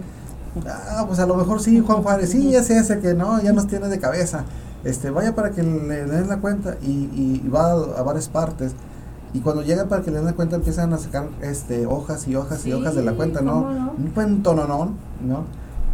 Ah, 0.67 1.05
pues 1.07 1.19
a 1.19 1.27
lo 1.27 1.35
mejor 1.37 1.61
sí, 1.61 1.81
Juan 1.81 2.03
Juárez, 2.03 2.31
sí, 2.31 2.55
ese, 2.55 2.79
ese 2.79 2.99
que 3.01 3.15
no, 3.15 3.41
ya 3.43 3.53
nos 3.53 3.67
tiene 3.67 3.89
de 3.89 3.99
cabeza. 3.99 4.45
Este, 4.85 5.11
vaya 5.11 5.35
para 5.35 5.51
que 5.51 5.63
le 5.63 6.05
den 6.07 6.29
la 6.29 6.39
cuenta 6.39 6.77
y, 6.83 6.87
y- 6.91 7.43
y 7.45 7.49
va 7.49 7.73
a, 7.73 7.99
a 7.99 8.03
varias 8.03 8.29
partes. 8.29 8.73
Y 9.35 9.41
cuando 9.41 9.63
llega 9.63 9.87
para 9.87 10.03
que 10.03 10.11
le 10.11 10.17
den 10.19 10.25
la 10.27 10.33
cuenta 10.33 10.57
empiezan 10.57 10.93
a 10.95 10.99
sacar 10.99 11.29
este, 11.43 11.85
hojas 11.85 12.27
y 12.29 12.37
hojas 12.37 12.65
y 12.65 12.73
hojas 12.73 12.95
de 12.95 13.03
la 13.03 13.13
cuenta, 13.13 13.41
¿no? 13.43 13.53
¿cómo 13.65 13.71
no? 13.75 13.93
Un 13.99 14.11
cuentononón, 14.15 14.91
¿no? 15.27 15.45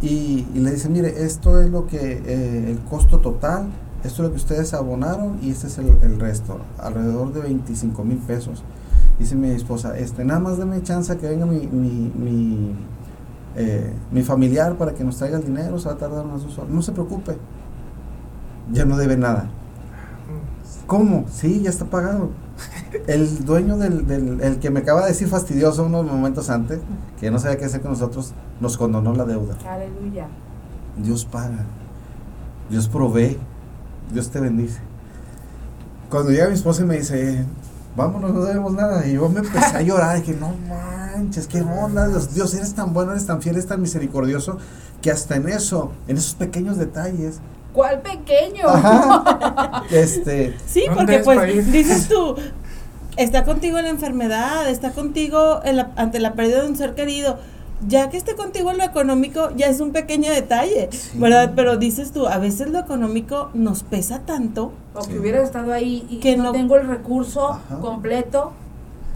Y, 0.01 0.47
y 0.53 0.59
le 0.59 0.71
dicen, 0.71 0.93
mire, 0.93 1.25
esto 1.25 1.59
es 1.59 1.69
lo 1.69 1.87
que, 1.87 2.21
eh, 2.25 2.71
el 2.71 2.79
costo 2.89 3.19
total, 3.19 3.65
esto 4.03 4.21
es 4.21 4.27
lo 4.27 4.31
que 4.31 4.37
ustedes 4.37 4.73
abonaron 4.73 5.39
y 5.41 5.51
este 5.51 5.67
es 5.67 5.77
el, 5.77 5.87
el 6.01 6.19
resto, 6.19 6.59
alrededor 6.77 7.33
de 7.33 7.41
25 7.41 8.03
mil 8.03 8.17
pesos. 8.17 8.63
Dice 9.17 9.35
mi 9.35 9.49
esposa, 9.49 9.97
este, 9.97 10.25
nada 10.25 10.39
más 10.39 10.57
dame 10.57 10.81
chance 10.83 11.15
que 11.17 11.27
venga 11.27 11.45
mi, 11.45 11.67
mi, 11.67 12.11
mi, 12.15 12.75
eh, 13.55 13.93
mi 14.11 14.23
familiar 14.23 14.75
para 14.75 14.93
que 14.93 15.03
nos 15.03 15.17
traiga 15.17 15.37
el 15.37 15.45
dinero, 15.45 15.79
se 15.79 15.87
va 15.87 15.95
a 15.95 15.97
tardar 15.97 16.25
unas 16.25 16.43
dos 16.43 16.57
horas. 16.57 16.69
No 16.69 16.81
se 16.81 16.91
preocupe, 16.91 17.37
ya 18.71 18.85
no 18.85 18.97
debe 18.97 19.17
nada. 19.17 19.49
¿Cómo? 20.85 21.25
Sí, 21.31 21.61
ya 21.61 21.69
está 21.69 21.85
pagado. 21.85 22.29
El 23.07 23.43
dueño 23.43 23.77
del, 23.77 24.07
del 24.07 24.39
el 24.41 24.59
que 24.59 24.69
me 24.69 24.79
acaba 24.79 25.01
de 25.01 25.07
decir 25.09 25.27
fastidioso 25.27 25.83
unos 25.83 26.05
momentos 26.05 26.49
antes, 26.49 26.79
que 27.19 27.29
no 27.29 27.39
sabía 27.39 27.57
qué 27.57 27.65
hacer 27.65 27.81
con 27.81 27.91
nosotros, 27.91 28.33
nos 28.61 28.77
condonó 28.77 29.13
la 29.13 29.25
deuda. 29.25 29.57
Aleluya. 29.67 30.27
Dios 30.97 31.25
paga, 31.25 31.65
Dios 32.69 32.87
provee, 32.87 33.37
Dios 34.11 34.29
te 34.29 34.39
bendice. 34.39 34.79
Cuando 36.09 36.31
llega 36.31 36.47
mi 36.47 36.53
esposa 36.53 36.83
y 36.83 36.85
me 36.85 36.97
dice, 36.97 37.43
vámonos, 37.95 38.31
no 38.33 38.43
debemos 38.43 38.73
nada, 38.73 39.05
y 39.07 39.13
yo 39.13 39.27
me 39.29 39.39
empecé 39.39 39.77
a 39.77 39.81
llorar, 39.81 40.17
dije, 40.19 40.37
no 40.39 40.53
manches, 40.69 41.47
qué 41.47 41.61
onda, 41.61 42.07
Dios, 42.07 42.33
Dios, 42.33 42.53
eres 42.53 42.73
tan 42.73 42.93
bueno, 42.93 43.11
eres 43.11 43.25
tan 43.25 43.41
fiel, 43.41 43.55
eres 43.55 43.67
tan 43.67 43.81
misericordioso, 43.81 44.57
que 45.01 45.11
hasta 45.11 45.35
en 45.35 45.49
eso, 45.49 45.91
en 46.07 46.17
esos 46.17 46.35
pequeños 46.35 46.77
detalles, 46.77 47.39
¿Cuál 47.73 48.01
pequeño? 48.01 48.69
Ajá. 48.69 49.83
Este. 49.91 50.55
Sí, 50.65 50.85
¿Dónde 50.87 51.19
porque 51.19 51.59
es 51.59 51.65
pues 51.65 51.71
dices 51.73 52.07
tú, 52.07 52.35
está 53.17 53.43
contigo 53.43 53.77
en 53.77 53.83
la 53.83 53.89
enfermedad, 53.89 54.69
está 54.69 54.91
contigo 54.91 55.59
en 55.65 55.75
la- 55.77 55.91
ante 55.97 56.19
la 56.19 56.35
pérdida 56.35 56.61
de 56.63 56.69
un 56.69 56.77
ser 56.77 56.95
querido. 56.95 57.37
Ya 57.87 58.09
que 58.09 58.17
esté 58.17 58.35
contigo 58.35 58.71
en 58.71 58.77
lo 58.77 58.83
económico, 58.85 59.49
ya 59.55 59.67
es 59.67 59.79
un 59.81 59.91
pequeño 59.91 60.31
detalle, 60.31 60.89
Sí. 60.91 61.17
¿verdad? 61.19 61.53
Pero 61.55 61.77
dices 61.77 62.11
tú, 62.11 62.25
a 62.27 62.37
veces 62.37 62.69
lo 62.69 62.79
económico 62.79 63.49
nos 63.53 63.83
pesa 63.83 64.19
tanto, 64.19 64.71
O 64.97 65.01
que 65.05 65.11
Sí. 65.11 65.19
hubieras 65.19 65.43
estado 65.43 65.73
ahí 65.73 66.07
y 66.09 66.19
Que 66.21 66.37
no, 66.37 66.43
no- 66.45 66.51
tengo 66.53 66.77
el 66.77 66.87
recurso 66.87 67.49
Ajá. 67.49 67.79
completo, 67.81 68.53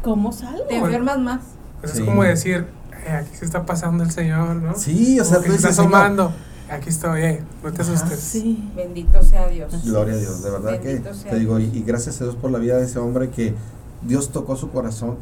¿cómo 0.03 0.33
salgo? 0.33 0.63
te 0.65 0.75
enfermas 0.75 1.17
más. 1.19 1.39
Pues 1.79 1.93
Sí. 1.93 1.99
Es 1.99 2.05
como 2.05 2.23
decir, 2.23 2.67
eh, 3.07 3.11
aquí 3.11 3.33
se 3.37 3.45
está 3.45 3.65
pasando 3.65 4.03
el 4.03 4.11
Señor, 4.11 4.57
¿no? 4.57 4.75
Sí, 4.75 5.17
o 5.21 5.23
sea, 5.23 5.37
que 5.39 5.45
tú 5.45 5.51
se 5.51 5.55
está 5.55 5.69
dices, 5.69 5.75
"Señor, 5.77 5.95
asomando. 5.95 6.33
Aquí 6.69 6.89
estoy, 6.89 7.21
eh, 7.21 7.43
no 7.63 7.71
te 7.71 7.81
asustes. 7.81 8.19
Sí. 8.19 8.69
Bendito 8.75 9.23
sea 9.23 9.47
Dios. 9.47 9.73
Gloria 9.85 10.13
a 10.15 10.17
Dios, 10.17 10.43
de 10.43 10.49
verdad 10.51 10.71
Bendito 10.83 11.09
que 11.11 11.15
sea 11.15 11.31
te 11.31 11.39
digo, 11.39 11.57
y, 11.59 11.63
Dios. 11.67 11.75
y 11.77 11.83
gracias 11.83 12.19
a 12.19 12.25
Dios 12.25 12.35
por 12.35 12.51
la 12.51 12.59
vida 12.59 12.75
de 12.77 12.83
ese 12.83 12.99
hombre 12.99 13.29
que 13.29 13.55
Dios 14.01 14.29
tocó 14.31 14.57
su 14.57 14.69
corazón. 14.69 15.15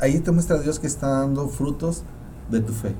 Ahí 0.00 0.20
te 0.20 0.30
muestra 0.30 0.58
Dios 0.60 0.78
que 0.78 0.86
está 0.86 1.08
dando 1.08 1.48
frutos 1.48 2.04
de 2.50 2.60
tu 2.60 2.72
fe. 2.72 2.92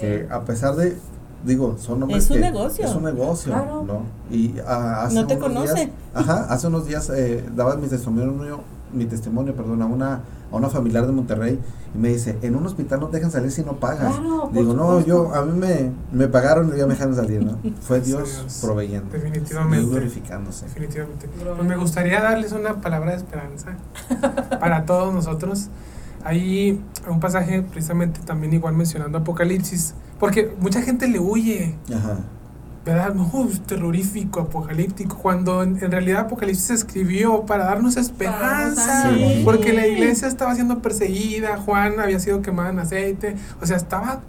Que 0.00 0.26
a 0.30 0.40
pesar 0.42 0.76
de, 0.76 0.96
digo, 1.44 1.76
son 1.78 2.02
hombres 2.02 2.24
Es 2.24 2.30
un 2.30 2.36
que- 2.36 2.42
negocio. 2.42 2.84
Es 2.84 2.94
un 2.94 3.04
negocio, 3.04 3.52
Claro. 3.52 3.82
¿no? 3.84 4.02
Y 4.30 4.54
ah, 4.66 5.04
hace 5.04 5.14
No 5.14 5.26
te 5.26 5.36
unos 5.36 5.48
conoce. 5.48 5.74
días- 5.74 5.90
ajá, 6.14 6.46
hace 6.50 6.66
unos 6.66 6.86
días 6.86 7.10
eh, 7.10 7.44
daba 7.54 7.76
mi 7.76 7.88
testimonio, 7.88 8.60
mi 8.92 9.06
testimonio, 9.06 9.54
perdón, 9.54 9.82
a 9.82 9.86
una, 9.86 10.20
a 10.52 10.56
una 10.56 10.68
familiar 10.68 11.06
de 11.06 11.12
Monterrey 11.12 11.58
y 11.94 11.98
me 11.98 12.08
dice, 12.10 12.38
en 12.42 12.54
un 12.56 12.66
hospital 12.66 13.00
no 13.00 13.08
te 13.08 13.16
dejan 13.16 13.30
salir 13.32 13.50
si 13.50 13.62
no 13.64 13.74
pagas. 13.80 14.14
Claro, 14.16 14.50
Digo, 14.52 14.74
no, 14.74 14.98
supuesto. 14.98 15.06
yo, 15.08 15.34
a 15.34 15.44
mí 15.44 15.58
me, 15.58 15.90
me 16.12 16.28
pagaron 16.28 16.72
y 16.74 16.78
ya 16.78 16.86
me 16.86 16.92
dejaron 16.94 17.16
salir, 17.16 17.42
¿no? 17.44 17.58
Fue 17.80 18.00
Sí, 18.00 18.06
Dios 18.12 18.40
Dios. 18.42 18.58
proveyendo. 18.62 19.10
Definitivamente. 19.10 19.78
Dios 19.78 19.90
glorificándose. 19.90 20.66
Definitivamente. 20.66 21.28
Pues 21.28 21.66
me 21.68 21.76
gustaría 21.76 22.20
darles 22.20 22.52
una 22.52 22.74
palabra 22.80 23.12
de 23.12 23.16
esperanza 23.16 23.76
para 24.60 24.84
todos 24.84 25.12
nosotros. 25.12 25.68
Hay 26.26 26.80
un 27.08 27.20
pasaje 27.20 27.62
precisamente 27.62 28.20
también 28.24 28.52
igual 28.52 28.74
mencionando 28.74 29.18
Apocalipsis, 29.18 29.94
porque 30.18 30.52
mucha 30.60 30.82
gente 30.82 31.06
le 31.06 31.20
huye, 31.20 31.76
Ajá. 31.94 32.16
¿verdad? 32.84 33.14
No, 33.14 33.48
es 33.50 33.60
terrorífico, 33.60 34.40
apocalíptico, 34.40 35.16
cuando 35.18 35.62
en, 35.62 35.76
en 35.82 35.90
realidad 35.90 36.22
Apocalipsis 36.22 36.64
se 36.66 36.74
escribió 36.74 37.46
para 37.46 37.64
darnos 37.66 37.96
esperanza, 37.96 39.12
Sí. 39.14 39.42
porque 39.44 39.72
la 39.72 39.86
iglesia 39.86 40.26
estaba 40.28 40.54
siendo 40.54 40.80
perseguida, 40.82 41.58
Juan 41.58 42.00
había 42.00 42.18
sido 42.18 42.42
quemado 42.42 42.70
en 42.70 42.78
aceite, 42.80 43.36
o 43.60 43.66
sea, 43.66 43.76
estaba, 43.76 44.20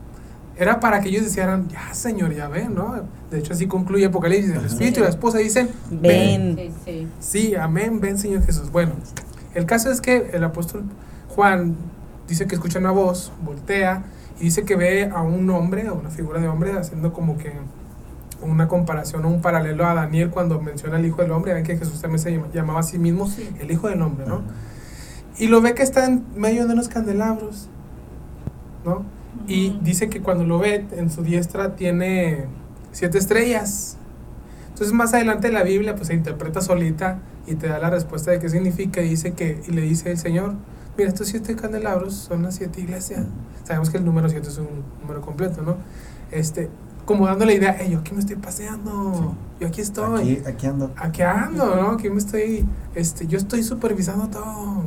era 0.55 0.79
para 0.79 1.01
que 1.01 1.09
ellos 1.09 1.25
dijeran, 1.25 1.67
ya 1.69 1.93
Señor, 1.95 2.33
ya 2.35 2.47
ven, 2.47 2.75
¿no? 2.75 2.95
De 3.31 3.39
hecho 3.39 3.53
así 3.53 3.65
concluye 3.67 4.05
Apocalipsis, 4.05 4.51
el. 4.55 4.65
Espíritu 4.65 4.99
y 4.99 5.03
la 5.03 5.09
esposa 5.09 5.37
dicen, 5.39 5.69
Ven. 5.91 6.55
Sí, 6.57 6.71
sí. 6.85 7.07
Sí, 7.19 7.55
amén, 7.55 7.99
ven 7.99 8.17
Señor 8.19 8.43
Jesús. 8.45 8.71
Bueno, 8.71 8.93
el 9.55 9.65
caso 9.65 9.91
es 9.91 9.99
que 10.01 10.29
el 10.33 10.43
apóstol 10.43 10.83
Juan 11.37 11.75
dice 12.27 12.47
que 12.47 12.55
escucha 12.55 12.79
una 12.79 12.89
voz, 12.89 13.31
voltea 13.45 14.03
y 14.39 14.45
dice 14.45 14.63
que 14.65 14.75
ve 14.75 15.05
a 15.13 15.21
un 15.21 15.47
hombre, 15.51 15.85
a 15.87 15.93
una 15.93 16.09
figura 16.09 16.41
de 16.41 16.47
hombre, 16.47 16.71
haciendo 16.71 17.13
como 17.13 17.37
que 17.37 17.53
una 18.41 18.67
comparación 18.67 19.23
o 19.23 19.27
un 19.29 19.39
paralelo 19.39 19.85
a 19.85 19.93
Daniel 19.93 20.31
cuando 20.31 20.59
menciona 20.59 20.95
al 20.97 21.05
Hijo 21.05 21.21
del 21.21 21.31
Hombre, 21.31 21.53
ven 21.53 21.63
que 21.63 21.77
Jesús 21.77 22.01
también 22.01 22.17
se 22.17 22.31
llama- 22.31 22.47
llamaba 22.51 22.79
a 22.79 22.83
sí 22.83 22.97
mismo 22.97 23.27
Sí. 23.27 23.47
el 23.59 23.69
Hijo 23.69 23.87
del 23.87 24.01
Hombre, 24.01 24.25
¿no? 24.25 24.41
Y 25.37 25.45
lo 25.45 25.61
ve 25.61 25.75
que 25.75 25.83
está 25.83 26.05
en 26.07 26.23
medio 26.35 26.65
de 26.65 26.73
unos 26.73 26.87
candelabros, 26.87 27.69
¿no? 28.83 29.03
Y 29.47 29.77
dice 29.83 30.09
que 30.09 30.21
cuando 30.23 30.43
lo 30.43 30.57
ve 30.57 30.87
en 30.97 31.11
su 31.11 31.21
diestra 31.21 31.75
tiene 31.75 32.45
siete 32.93 33.19
estrellas. 33.19 33.97
Entonces 34.69 34.91
más 34.91 35.13
adelante 35.13 35.51
la 35.51 35.61
Biblia 35.61 35.93
pues 35.95 36.07
se 36.07 36.15
interpreta 36.15 36.61
solita 36.61 37.19
y 37.45 37.53
te 37.55 37.67
da 37.67 37.77
la 37.77 37.91
respuesta 37.91 38.31
de 38.31 38.39
qué 38.39 38.49
significa 38.49 39.01
y 39.03 39.09
dice 39.09 39.33
que 39.33 39.61
y 39.67 39.71
le 39.71 39.81
dice 39.81 40.09
el 40.11 40.17
Señor, 40.17 40.55
mira 40.97 41.09
estos 41.09 41.27
siete 41.27 41.55
candelabros 41.55 42.13
son 42.13 42.43
las 42.43 42.55
siete 42.55 42.81
iglesias. 42.81 43.25
Sabemos 43.63 43.89
que 43.89 43.97
el 43.97 44.05
número 44.05 44.29
siete 44.29 44.47
es 44.47 44.57
un 44.57 44.67
número 45.01 45.21
completo, 45.21 45.61
¿no? 45.61 45.77
Este, 46.31 46.69
como 47.05 47.25
dando 47.27 47.45
la 47.45 47.53
idea, 47.53 47.75
hey, 47.79 47.89
yo 47.91 47.99
aquí 47.99 48.13
me 48.13 48.19
estoy 48.19 48.35
paseando, 48.35 49.35
yo 49.59 49.67
aquí 49.67 49.81
estoy 49.81 50.35
Aquí, 50.35 50.41
aquí 50.45 50.67
ando. 50.67 50.91
aquí 50.97 51.21
ando, 51.21 51.75
¿no? 51.75 51.91
Aquí 51.91 52.09
me 52.09 52.17
estoy, 52.17 52.65
este, 52.95 53.27
yo 53.27 53.37
estoy 53.37 53.63
supervisando 53.63 54.27
todo. 54.27 54.83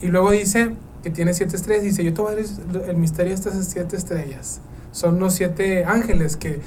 Y 0.00 0.08
luego 0.08 0.30
dice 0.32 0.74
que 1.02 1.10
tiene 1.10 1.34
siete 1.34 1.56
estrellas. 1.56 1.84
Dice, 1.84 2.02
yo 2.04 2.12
te 2.14 2.22
voy 2.22 2.32
a 2.32 2.36
dar 2.36 2.90
el 2.90 2.96
misterio 2.96 3.30
de 3.30 3.34
estas 3.34 3.64
siete 3.66 3.96
estrellas. 3.96 4.60
Son 4.92 5.20
los 5.20 5.34
siete 5.34 5.84
ángeles 5.84 6.36
que 6.36 6.60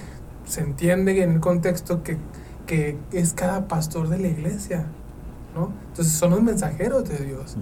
se 0.46 0.62
entiende 0.62 1.22
en 1.22 1.32
el 1.34 1.40
contexto 1.40 2.04
que, 2.04 2.18
que 2.68 2.98
es 3.12 3.34
cada 3.34 3.68
pastor 3.68 4.08
de 4.08 4.20
la 4.20 4.28
iglesia, 4.28 4.86
¿no? 5.56 5.72
Entonces 5.90 6.14
son 6.14 6.32
los 6.32 6.42
mensajeros 6.44 7.08
de 7.10 7.18
Dios 7.26 7.58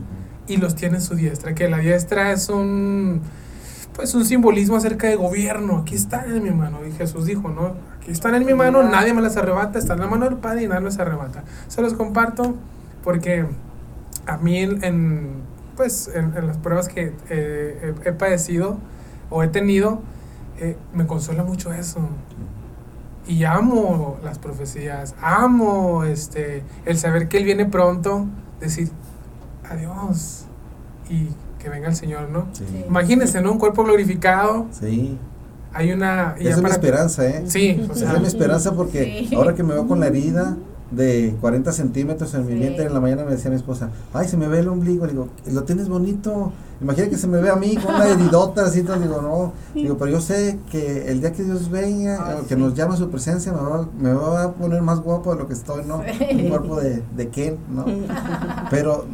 y 0.51 0.57
los 0.57 0.75
tiene 0.75 0.97
en 0.97 1.01
su 1.01 1.15
diestra, 1.15 1.55
que 1.55 1.69
la 1.69 1.77
diestra 1.77 2.31
es 2.31 2.49
un 2.49 3.21
pues 3.95 4.15
un 4.15 4.25
simbolismo 4.25 4.77
acerca 4.77 5.07
de 5.07 5.15
gobierno, 5.15 5.79
aquí 5.79 5.95
están 5.95 6.33
en 6.33 6.43
mi 6.43 6.51
mano, 6.51 6.79
y 6.87 6.91
Jesús 6.93 7.25
dijo, 7.25 7.49
¿no? 7.49 7.75
Aquí 7.97 8.11
están 8.11 8.35
en 8.35 8.45
mi 8.45 8.53
mano, 8.53 8.83
nadie 8.83 9.13
me 9.13 9.21
las 9.21 9.37
arrebata, 9.37 9.77
están 9.77 9.97
en 9.97 10.03
la 10.05 10.09
mano 10.09 10.25
del 10.25 10.37
Padre 10.37 10.63
y 10.63 10.67
nadie 10.67 10.79
me 10.79 10.85
las 10.85 10.99
arrebata. 10.99 11.43
Se 11.67 11.81
los 11.81 11.93
comparto 11.93 12.55
porque 13.03 13.45
a 14.25 14.37
mí 14.37 14.59
en, 14.59 14.83
en, 14.83 15.27
pues 15.75 16.09
en, 16.13 16.35
en 16.35 16.47
las 16.47 16.57
pruebas 16.57 16.87
que 16.87 17.13
eh, 17.29 17.93
he, 18.05 18.09
he 18.09 18.13
padecido 18.13 18.77
o 19.29 19.43
he 19.43 19.49
tenido, 19.49 20.01
eh, 20.59 20.77
me 20.93 21.05
consuela 21.05 21.43
mucho 21.43 21.73
eso. 21.73 21.99
Y 23.27 23.43
amo 23.43 24.17
las 24.23 24.39
profecías, 24.39 25.15
amo 25.21 26.03
este 26.05 26.63
el 26.85 26.97
saber 26.97 27.27
que 27.27 27.37
Él 27.37 27.43
viene 27.43 27.65
pronto, 27.65 28.25
decir 28.59 28.89
adiós 29.71 30.45
y 31.09 31.27
que 31.61 31.69
venga 31.69 31.87
el 31.89 31.95
Señor, 31.95 32.29
¿no? 32.29 32.45
Sí. 32.53 32.63
Imagínense, 32.87 33.41
¿no? 33.41 33.51
Un 33.51 33.59
cuerpo 33.59 33.83
glorificado, 33.83 34.65
Sí. 34.71 35.17
hay 35.73 35.91
una... 35.91 36.35
y 36.39 36.47
Esa 36.47 36.57
es 36.57 36.63
mi 36.63 36.69
esperanza, 36.69 37.25
¿eh? 37.27 37.43
Sí, 37.45 37.85
o 37.89 37.93
Esa 37.93 38.13
es 38.13 38.19
mi 38.21 38.27
esperanza 38.27 38.73
porque 38.73 39.25
Sí. 39.29 39.35
ahora 39.35 39.53
que 39.55 39.63
me 39.63 39.73
veo 39.73 39.87
con 39.87 39.99
la 39.99 40.07
herida 40.07 40.57
de 40.89 41.35
40 41.39 41.71
centímetros 41.71 42.33
en 42.33 42.45
mi 42.45 42.53
Sí. 42.53 42.59
vientre, 42.59 42.85
en 42.85 42.93
la 42.93 42.99
mañana 42.99 43.23
me 43.23 43.31
decía 43.31 43.49
mi 43.49 43.55
esposa, 43.55 43.89
ay, 44.13 44.27
se 44.27 44.35
me 44.37 44.47
ve 44.47 44.59
el 44.59 44.67
ombligo. 44.67 45.05
Le 45.05 45.11
digo, 45.13 45.29
lo 45.51 45.63
tienes 45.63 45.87
bonito. 45.87 46.51
Imagina 46.81 47.07
que 47.09 47.17
se 47.17 47.27
me 47.27 47.39
ve 47.39 47.49
a 47.49 47.55
mí 47.55 47.77
con 47.77 47.93
una 47.95 48.07
heridota 48.07 48.65
así. 48.65 48.79
Entonces 48.79 49.07
digo, 49.07 49.21
no. 49.21 49.53
Digo, 49.73 49.97
pero 49.97 50.11
yo 50.11 50.19
sé 50.19 50.57
que 50.71 51.09
el 51.11 51.21
día 51.21 51.31
que 51.31 51.43
Dios 51.43 51.69
venga, 51.69 52.17
Ah, 52.19 52.35
que 52.45 52.55
sí. 52.55 52.59
nos 52.59 52.73
llama 52.73 52.95
a 52.95 52.97
su 52.97 53.09
presencia, 53.09 53.53
me 53.53 53.59
va, 53.61 53.87
me 53.99 54.11
va 54.13 54.43
a 54.45 54.51
poner 54.51 54.81
más 54.81 54.99
guapo 54.99 55.31
de 55.33 55.39
lo 55.39 55.47
que 55.47 55.53
estoy, 55.53 55.85
¿no? 55.85 56.01
Sí. 56.03 56.43
Un 56.43 56.49
cuerpo 56.49 56.81
de, 56.81 57.03
de 57.15 57.29
Ken, 57.29 57.57
¿no? 57.73 57.85
Pero 58.69 59.05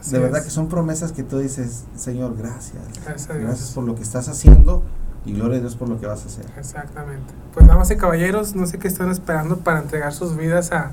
así 0.00 0.12
de 0.12 0.18
verdad 0.18 0.40
es. 0.40 0.46
que 0.46 0.50
son 0.50 0.68
promesas 0.68 1.12
que 1.12 1.22
tú 1.22 1.38
dices, 1.38 1.84
Señor, 1.96 2.36
gracias. 2.36 2.82
Gracias 3.04 3.30
a 3.30 3.34
Dios. 3.34 3.46
Gracias 3.46 3.70
por 3.72 3.84
lo 3.84 3.94
que 3.94 4.02
estás 4.02 4.28
haciendo 4.28 4.82
y 5.24 5.32
gloria 5.34 5.58
a 5.58 5.60
Dios 5.60 5.76
por 5.76 5.88
lo 5.88 6.00
que 6.00 6.06
vas 6.06 6.24
a 6.24 6.26
hacer. 6.26 6.46
Exactamente. 6.56 7.32
Pues 7.52 7.66
damas 7.66 7.90
y 7.90 7.96
caballeros, 7.96 8.54
no 8.54 8.66
sé 8.66 8.78
qué 8.78 8.88
están 8.88 9.10
esperando 9.10 9.58
para 9.58 9.80
entregar 9.80 10.12
sus 10.12 10.36
vidas 10.36 10.72
a, 10.72 10.92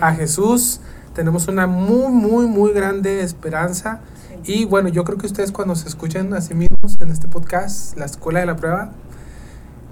a 0.00 0.12
Jesús. 0.12 0.80
Tenemos 1.14 1.48
una 1.48 1.66
muy, 1.66 2.12
muy, 2.12 2.46
muy 2.46 2.72
grande 2.72 3.20
esperanza. 3.20 4.00
Sí. 4.44 4.52
Y 4.52 4.64
bueno, 4.64 4.88
yo 4.88 5.04
creo 5.04 5.18
que 5.18 5.26
ustedes 5.26 5.52
cuando 5.52 5.76
se 5.76 5.88
escuchen 5.88 6.32
a 6.34 6.40
sí 6.40 6.54
mismos 6.54 7.00
en 7.00 7.10
este 7.10 7.28
podcast, 7.28 7.96
la 7.96 8.06
escuela 8.06 8.40
de 8.40 8.46
la 8.46 8.56
prueba, 8.56 8.90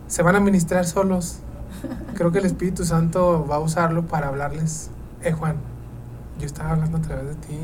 se 0.08 0.22
van 0.22 0.36
a 0.36 0.40
ministrar 0.40 0.86
solos. 0.86 1.38
Creo 2.14 2.32
que 2.32 2.38
el 2.38 2.44
Espíritu 2.44 2.84
Santo 2.84 3.46
va 3.50 3.56
a 3.56 3.60
usarlo 3.60 4.06
para 4.06 4.28
hablarles. 4.28 4.90
Eh, 5.22 5.32
Juan, 5.32 5.56
yo 6.42 6.46
estaba 6.46 6.70
hablando 6.72 6.98
a 6.98 7.00
través 7.00 7.28
de 7.28 7.34
ti, 7.36 7.58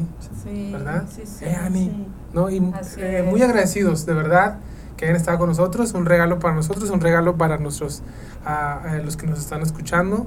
Sí, 0.45 0.71
¿verdad? 0.73 1.05
Sí, 1.11 1.23
sí. 1.27 1.45
Eh, 1.45 1.55
Ani, 1.57 1.85
Sí. 1.87 2.07
¿no? 2.33 2.49
Y 2.51 2.63
eh, 2.99 3.27
muy 3.29 3.43
agradecidos, 3.43 4.07
de 4.07 4.15
verdad, 4.15 4.59
que 4.97 5.05
hayan 5.05 5.17
estado 5.17 5.39
con 5.39 5.49
nosotros. 5.49 5.93
Un 5.95 6.07
regalo 6.07 6.39
para 6.39 6.55
nosotros, 6.55 6.89
un 6.91 7.01
regalo 7.01 7.37
para 7.37 7.59
nuestros, 7.59 8.03
ah, 8.47 8.83
eh, 8.95 9.03
los 9.05 9.17
que 9.17 9.27
nos 9.27 9.39
están 9.39 9.63
escuchando. 9.63 10.27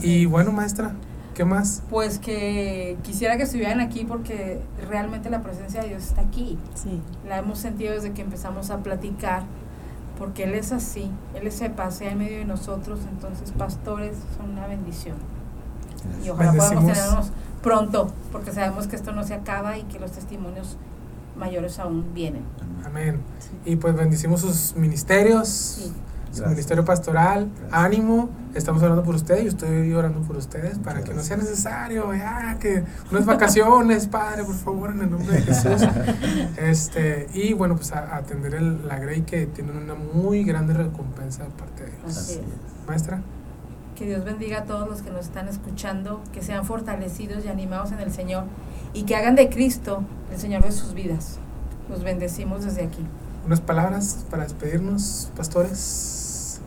Y 0.00 0.26
bueno, 0.26 0.52
maestra, 0.52 0.92
¿qué 1.34 1.44
más? 1.44 1.82
Pues 1.90 2.18
que 2.18 2.96
quisiera 3.02 3.36
que 3.36 3.42
estuvieran 3.44 3.80
aquí 3.80 4.04
porque 4.04 4.60
realmente 4.88 5.28
la 5.30 5.42
presencia 5.42 5.82
de 5.82 5.88
Dios 5.88 6.04
está 6.04 6.20
aquí. 6.22 6.58
Sí. 6.74 7.02
La 7.28 7.38
hemos 7.38 7.58
sentido 7.58 7.94
desde 7.94 8.12
que 8.12 8.22
empezamos 8.22 8.70
a 8.70 8.78
platicar, 8.78 9.42
porque 10.18 10.44
Él 10.44 10.54
es 10.54 10.72
así, 10.72 11.10
Él 11.34 11.50
se 11.52 11.70
pasea 11.70 12.12
en 12.12 12.18
medio 12.18 12.38
de 12.38 12.44
nosotros, 12.44 13.00
entonces 13.10 13.52
pastores 13.52 14.16
son 14.36 14.50
una 14.50 14.66
bendición. 14.66 15.16
Y 16.24 16.30
ojalá 16.30 16.52
podamos 16.52 16.86
tenernos 16.86 17.30
pronto, 17.62 18.12
porque 18.32 18.52
sabemos 18.52 18.86
que 18.86 18.96
esto 18.96 19.12
no 19.12 19.24
se 19.24 19.34
acaba 19.34 19.78
y 19.78 19.82
que 19.84 19.98
los 19.98 20.12
testimonios 20.12 20.76
mayores 21.36 21.78
aún 21.78 22.12
vienen. 22.14 22.42
Amén. 22.84 23.20
Y 23.64 23.76
pues 23.76 23.94
bendicimos 23.94 24.40
sus 24.40 24.74
ministerios, 24.76 25.92
su 26.32 26.46
ministerio 26.46 26.84
pastoral, 26.84 27.48
ánimo, 27.70 28.28
estamos 28.54 28.82
orando 28.82 29.02
por 29.02 29.14
ustedes, 29.14 29.44
yo 29.44 29.48
estoy 29.50 29.92
orando 29.94 30.20
por 30.20 30.36
ustedes 30.36 30.78
para 30.78 31.02
que 31.02 31.14
no 31.14 31.22
sea 31.22 31.36
necesario, 31.36 32.14
ya, 32.14 32.58
que 32.60 32.84
unas 33.10 33.24
vacaciones, 33.24 34.06
Padre, 34.06 34.44
por 34.44 34.54
favor, 34.54 34.90
en 34.90 35.02
el 35.02 35.10
nombre 35.10 35.36
de 35.36 35.42
Jesús. 35.42 35.88
este, 36.56 37.28
y 37.32 37.54
bueno, 37.54 37.76
pues 37.76 37.92
a, 37.92 38.16
atender 38.16 38.54
el, 38.54 38.86
la 38.86 38.98
Grey 38.98 39.22
que 39.22 39.46
tiene 39.46 39.72
una 39.72 39.94
muy 39.94 40.44
grande 40.44 40.74
recompensa 40.74 41.44
de 41.44 41.50
parte 41.50 41.84
de 41.84 41.92
Dios. 42.02 42.40
Maestra. 42.86 43.22
Que 43.98 44.06
Dios 44.06 44.24
bendiga 44.24 44.58
a 44.58 44.62
todos 44.62 44.88
los 44.88 45.02
que 45.02 45.10
nos 45.10 45.24
están 45.24 45.48
escuchando, 45.48 46.20
que 46.32 46.40
sean 46.40 46.64
fortalecidos 46.64 47.44
y 47.44 47.48
animados 47.48 47.90
en 47.90 47.98
el 47.98 48.12
Señor 48.12 48.44
y 48.94 49.02
que 49.02 49.16
hagan 49.16 49.34
de 49.34 49.48
Cristo 49.48 50.04
el 50.32 50.38
Señor 50.38 50.62
de 50.62 50.70
sus 50.70 50.94
vidas. 50.94 51.40
Los 51.90 52.04
bendecimos 52.04 52.64
desde 52.64 52.84
aquí. 52.84 53.04
Unas 53.44 53.60
palabras 53.60 54.24
para 54.30 54.44
despedirnos, 54.44 55.32
pastores. 55.36 56.60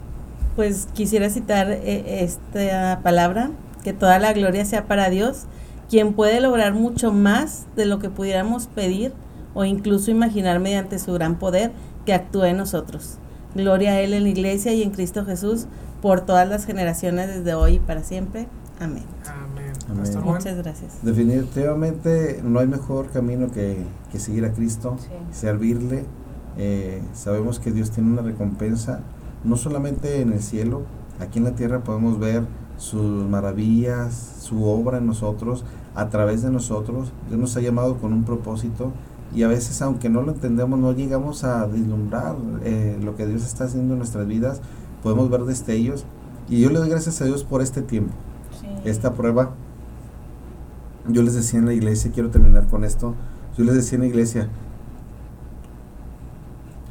Pues 0.58 0.90
quisiera 0.94 1.30
citar 1.30 1.72
eh, 1.72 2.22
esta 2.22 3.00
palabra, 3.02 3.52
que 3.82 3.94
toda 3.94 4.20
la 4.20 4.34
gloria 4.34 4.66
sea 4.66 4.86
para 4.86 5.10
Dios, 5.10 5.44
quien 5.90 6.12
puede 6.12 6.42
lograr 6.42 6.74
mucho 6.74 7.14
más 7.14 7.66
de 7.78 7.86
lo 7.86 8.00
que 8.00 8.10
pudiéramos 8.10 8.68
pedir 8.68 9.14
o 9.54 9.64
incluso 9.64 10.12
imaginar 10.12 10.60
mediante 10.60 11.00
su 11.00 11.14
gran 11.14 11.40
poder 11.40 11.72
que 12.06 12.14
actúe 12.14 12.44
en 12.44 12.58
nosotros. 12.58 13.20
Gloria 13.56 13.92
a 13.92 14.02
Él 14.02 14.14
en 14.14 14.24
la 14.24 14.30
iglesia 14.30 14.74
y 14.74 14.84
en 14.84 14.92
Cristo 14.92 15.24
Jesús 15.26 15.68
por 16.02 16.22
todas 16.22 16.48
las 16.48 16.66
generaciones 16.66 17.28
desde 17.28 17.54
hoy 17.54 17.76
y 17.76 17.80
para 17.80 18.04
siempre. 18.04 18.48
Amén. 18.80 19.04
Amén. 19.28 19.72
Muchas 20.24 20.58
gracias. 20.58 21.00
Definitivamente 21.04 22.42
no 22.44 22.60
hay 22.60 22.68
mejor 22.68 23.10
camino 23.10 23.52
que, 23.52 23.86
seguir 24.18 24.46
a 24.46 24.54
Cristo, 24.54 24.98
servirle. 25.32 26.06
Eh, 26.58 27.02
sabemos 27.14 27.60
que 27.60 27.72
Dios 27.72 27.92
tiene 27.92 28.12
una 28.12 28.22
recompensa, 28.22 29.02
no 29.44 29.56
solamente 29.56 30.22
en 30.22 30.34
el 30.34 30.42
cielo, 30.42 30.84
aquí 31.20 31.40
en 31.40 31.46
la 31.46 31.52
tierra 31.52 31.84
podemos 31.84 32.20
ver 32.20 32.44
sus 32.78 33.30
maravillas, 33.30 34.36
su 34.40 34.66
obra 34.66 34.98
en 34.98 35.08
nosotros, 35.08 35.64
a 35.96 36.10
través 36.10 36.42
de 36.42 36.50
nosotros. 36.50 37.12
Dios 37.30 37.40
nos 37.40 37.56
ha 37.58 37.62
llamado 37.62 37.98
con 37.98 38.14
un 38.14 38.24
propósito 38.24 38.92
y 39.34 39.44
a 39.44 39.48
veces 39.48 39.82
aunque 39.82 40.10
no 40.10 40.22
lo 40.22 40.34
entendemos, 40.34 40.80
no 40.80 40.92
llegamos 40.92 41.44
a 41.44 41.66
vislumbrar 41.66 42.36
eh, 42.64 42.98
lo 43.02 43.16
que 43.16 43.26
Dios 43.26 43.44
está 43.44 43.66
haciendo 43.66 43.94
en 43.94 44.00
nuestras 44.00 44.28
vidas, 44.28 44.62
podemos 45.04 45.30
ver 45.30 45.42
destellos. 45.42 46.06
Y 46.50 46.60
yo 46.60 46.70
le 46.70 46.80
doy 46.80 46.90
gracias 46.90 47.22
a 47.22 47.26
Dios 47.26 47.44
por 47.44 47.62
este 47.62 47.82
tiempo, 47.82 48.14
esta 48.84 49.14
prueba. 49.14 49.52
Yo 51.08 51.24
les 51.24 51.34
decía 51.34 51.60
en 51.60 51.66
la 51.66 51.74
iglesia, 51.74 52.12
quiero 52.14 52.30
terminar 52.30 52.68
con 52.68 52.84
esto, 52.84 53.16
yo 53.58 53.64
les 53.64 53.76
decía 53.76 53.96
en 53.96 54.02
la 54.02 54.08
iglesia, 54.08 54.50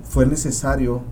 fue 0.03 0.27
necesario 0.27 1.03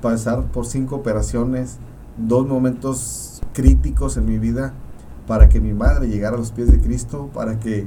pasar 0.00 0.44
por 0.52 0.66
cinco 0.66 0.96
operaciones, 0.96 1.78
dos 2.16 2.46
momentos 2.46 3.40
críticos 3.52 4.16
en 4.16 4.26
mi 4.26 4.38
vida 4.38 4.72
para 5.26 5.48
que 5.48 5.60
mi 5.60 5.72
madre 5.72 6.08
llegara 6.08 6.36
a 6.36 6.38
los 6.38 6.52
pies 6.52 6.70
de 6.70 6.80
Cristo, 6.80 7.30
para 7.34 7.58
que 7.58 7.86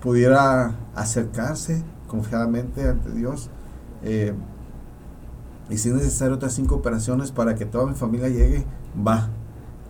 pudiera 0.00 0.76
acercarse 0.94 1.82
confiadamente 2.06 2.88
ante 2.88 3.10
Dios. 3.10 3.50
Eh, 4.02 4.32
y 5.70 5.78
si 5.78 5.88
es 5.88 5.94
necesario 5.94 6.34
otras 6.34 6.52
cinco 6.52 6.74
operaciones 6.76 7.32
para 7.32 7.54
que 7.54 7.64
toda 7.64 7.86
mi 7.86 7.94
familia 7.94 8.28
llegue, 8.28 8.64
va. 9.06 9.30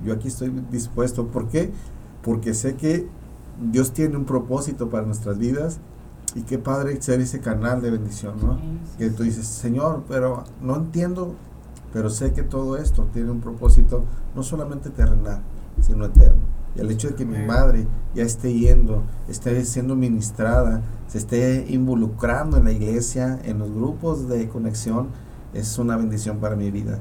Yo 0.04 0.12
aquí 0.12 0.28
estoy 0.28 0.52
dispuesto. 0.70 1.26
¿Por 1.28 1.48
qué? 1.48 1.72
Porque 2.22 2.54
sé 2.54 2.76
que 2.76 3.08
Dios 3.60 3.92
tiene 3.92 4.16
un 4.16 4.24
propósito 4.24 4.88
para 4.88 5.06
nuestras 5.06 5.38
vidas 5.38 5.80
y 6.34 6.42
qué 6.42 6.58
padre 6.58 7.00
ser 7.00 7.20
ese 7.20 7.40
canal 7.40 7.80
de 7.80 7.90
bendición, 7.90 8.34
¿no? 8.42 8.58
Que 8.98 9.10
tú 9.10 9.22
dices, 9.22 9.46
Señor, 9.46 10.04
pero 10.08 10.44
no 10.60 10.76
entiendo, 10.76 11.34
pero 11.92 12.10
sé 12.10 12.32
que 12.32 12.42
todo 12.42 12.76
esto 12.76 13.08
tiene 13.12 13.30
un 13.30 13.40
propósito 13.40 14.04
no 14.34 14.42
solamente 14.42 14.90
terrenal, 14.90 15.42
sino 15.80 16.06
eterno. 16.06 16.42
Y 16.76 16.80
el 16.80 16.90
hecho 16.90 17.08
de 17.08 17.14
que 17.14 17.24
mi 17.24 17.38
madre 17.38 17.86
ya 18.14 18.24
esté 18.24 18.52
yendo, 18.52 19.04
esté 19.28 19.64
siendo 19.64 19.94
ministrada, 19.94 20.82
se 21.06 21.18
esté 21.18 21.66
involucrando 21.68 22.56
en 22.56 22.64
la 22.64 22.72
iglesia, 22.72 23.38
en 23.44 23.60
los 23.60 23.72
grupos 23.72 24.28
de 24.28 24.48
conexión, 24.48 25.08
es 25.54 25.78
una 25.78 25.96
bendición 25.96 26.38
para 26.38 26.56
mi 26.56 26.70
vida. 26.70 26.98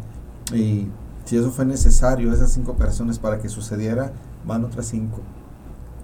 Y 0.54 0.88
si 1.26 1.38
eso 1.38 1.52
fue 1.52 1.66
necesario, 1.66 2.32
esas 2.34 2.52
cinco 2.52 2.72
operaciones 2.72 3.20
para 3.20 3.40
que 3.40 3.50
sucediera, 3.50 4.14
van 4.46 4.64
otras 4.64 4.88
cinco. 4.88 5.20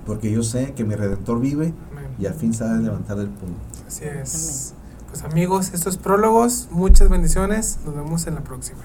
Porque 0.05 0.31
yo 0.31 0.43
sé 0.43 0.73
que 0.73 0.83
mi 0.83 0.95
Redentor 0.95 1.39
vive 1.39 1.73
y 2.17 2.25
al 2.25 2.33
fin 2.33 2.53
sabe 2.53 2.81
levantar 2.81 3.17
del 3.17 3.29
punto. 3.29 3.59
Así 3.87 4.05
es. 4.05 4.73
Pues 5.09 5.23
amigos, 5.23 5.71
estos 5.73 5.97
prólogos, 5.97 6.67
muchas 6.71 7.09
bendiciones. 7.09 7.79
Nos 7.85 7.95
vemos 7.95 8.27
en 8.27 8.35
la 8.35 8.41
próxima. 8.41 8.79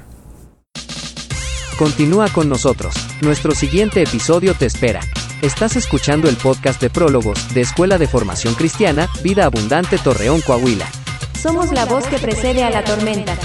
Continúa 1.79 2.29
con 2.29 2.49
nosotros. 2.49 2.95
Nuestro 3.21 3.53
siguiente 3.53 4.03
episodio 4.03 4.55
te 4.55 4.67
espera. 4.67 5.01
Estás 5.43 5.77
escuchando 5.77 6.29
el 6.29 6.37
podcast 6.37 6.81
de 6.81 6.89
prólogos 6.89 7.53
de 7.53 7.63
Escuela 7.63 7.99
de 7.99 8.07
Formación 8.07 8.55
Cristiana, 8.55 9.09
Vida 9.23 9.45
Abundante 9.45 9.99
Torreón, 9.99 10.41
Coahuila. 10.41 10.87
Somos 11.39 11.73
la 11.73 11.85
voz 11.85 12.07
que 12.07 12.19
precede 12.19 12.65
a 12.65 12.71
la 12.71 12.85
tormenta. 12.85 13.37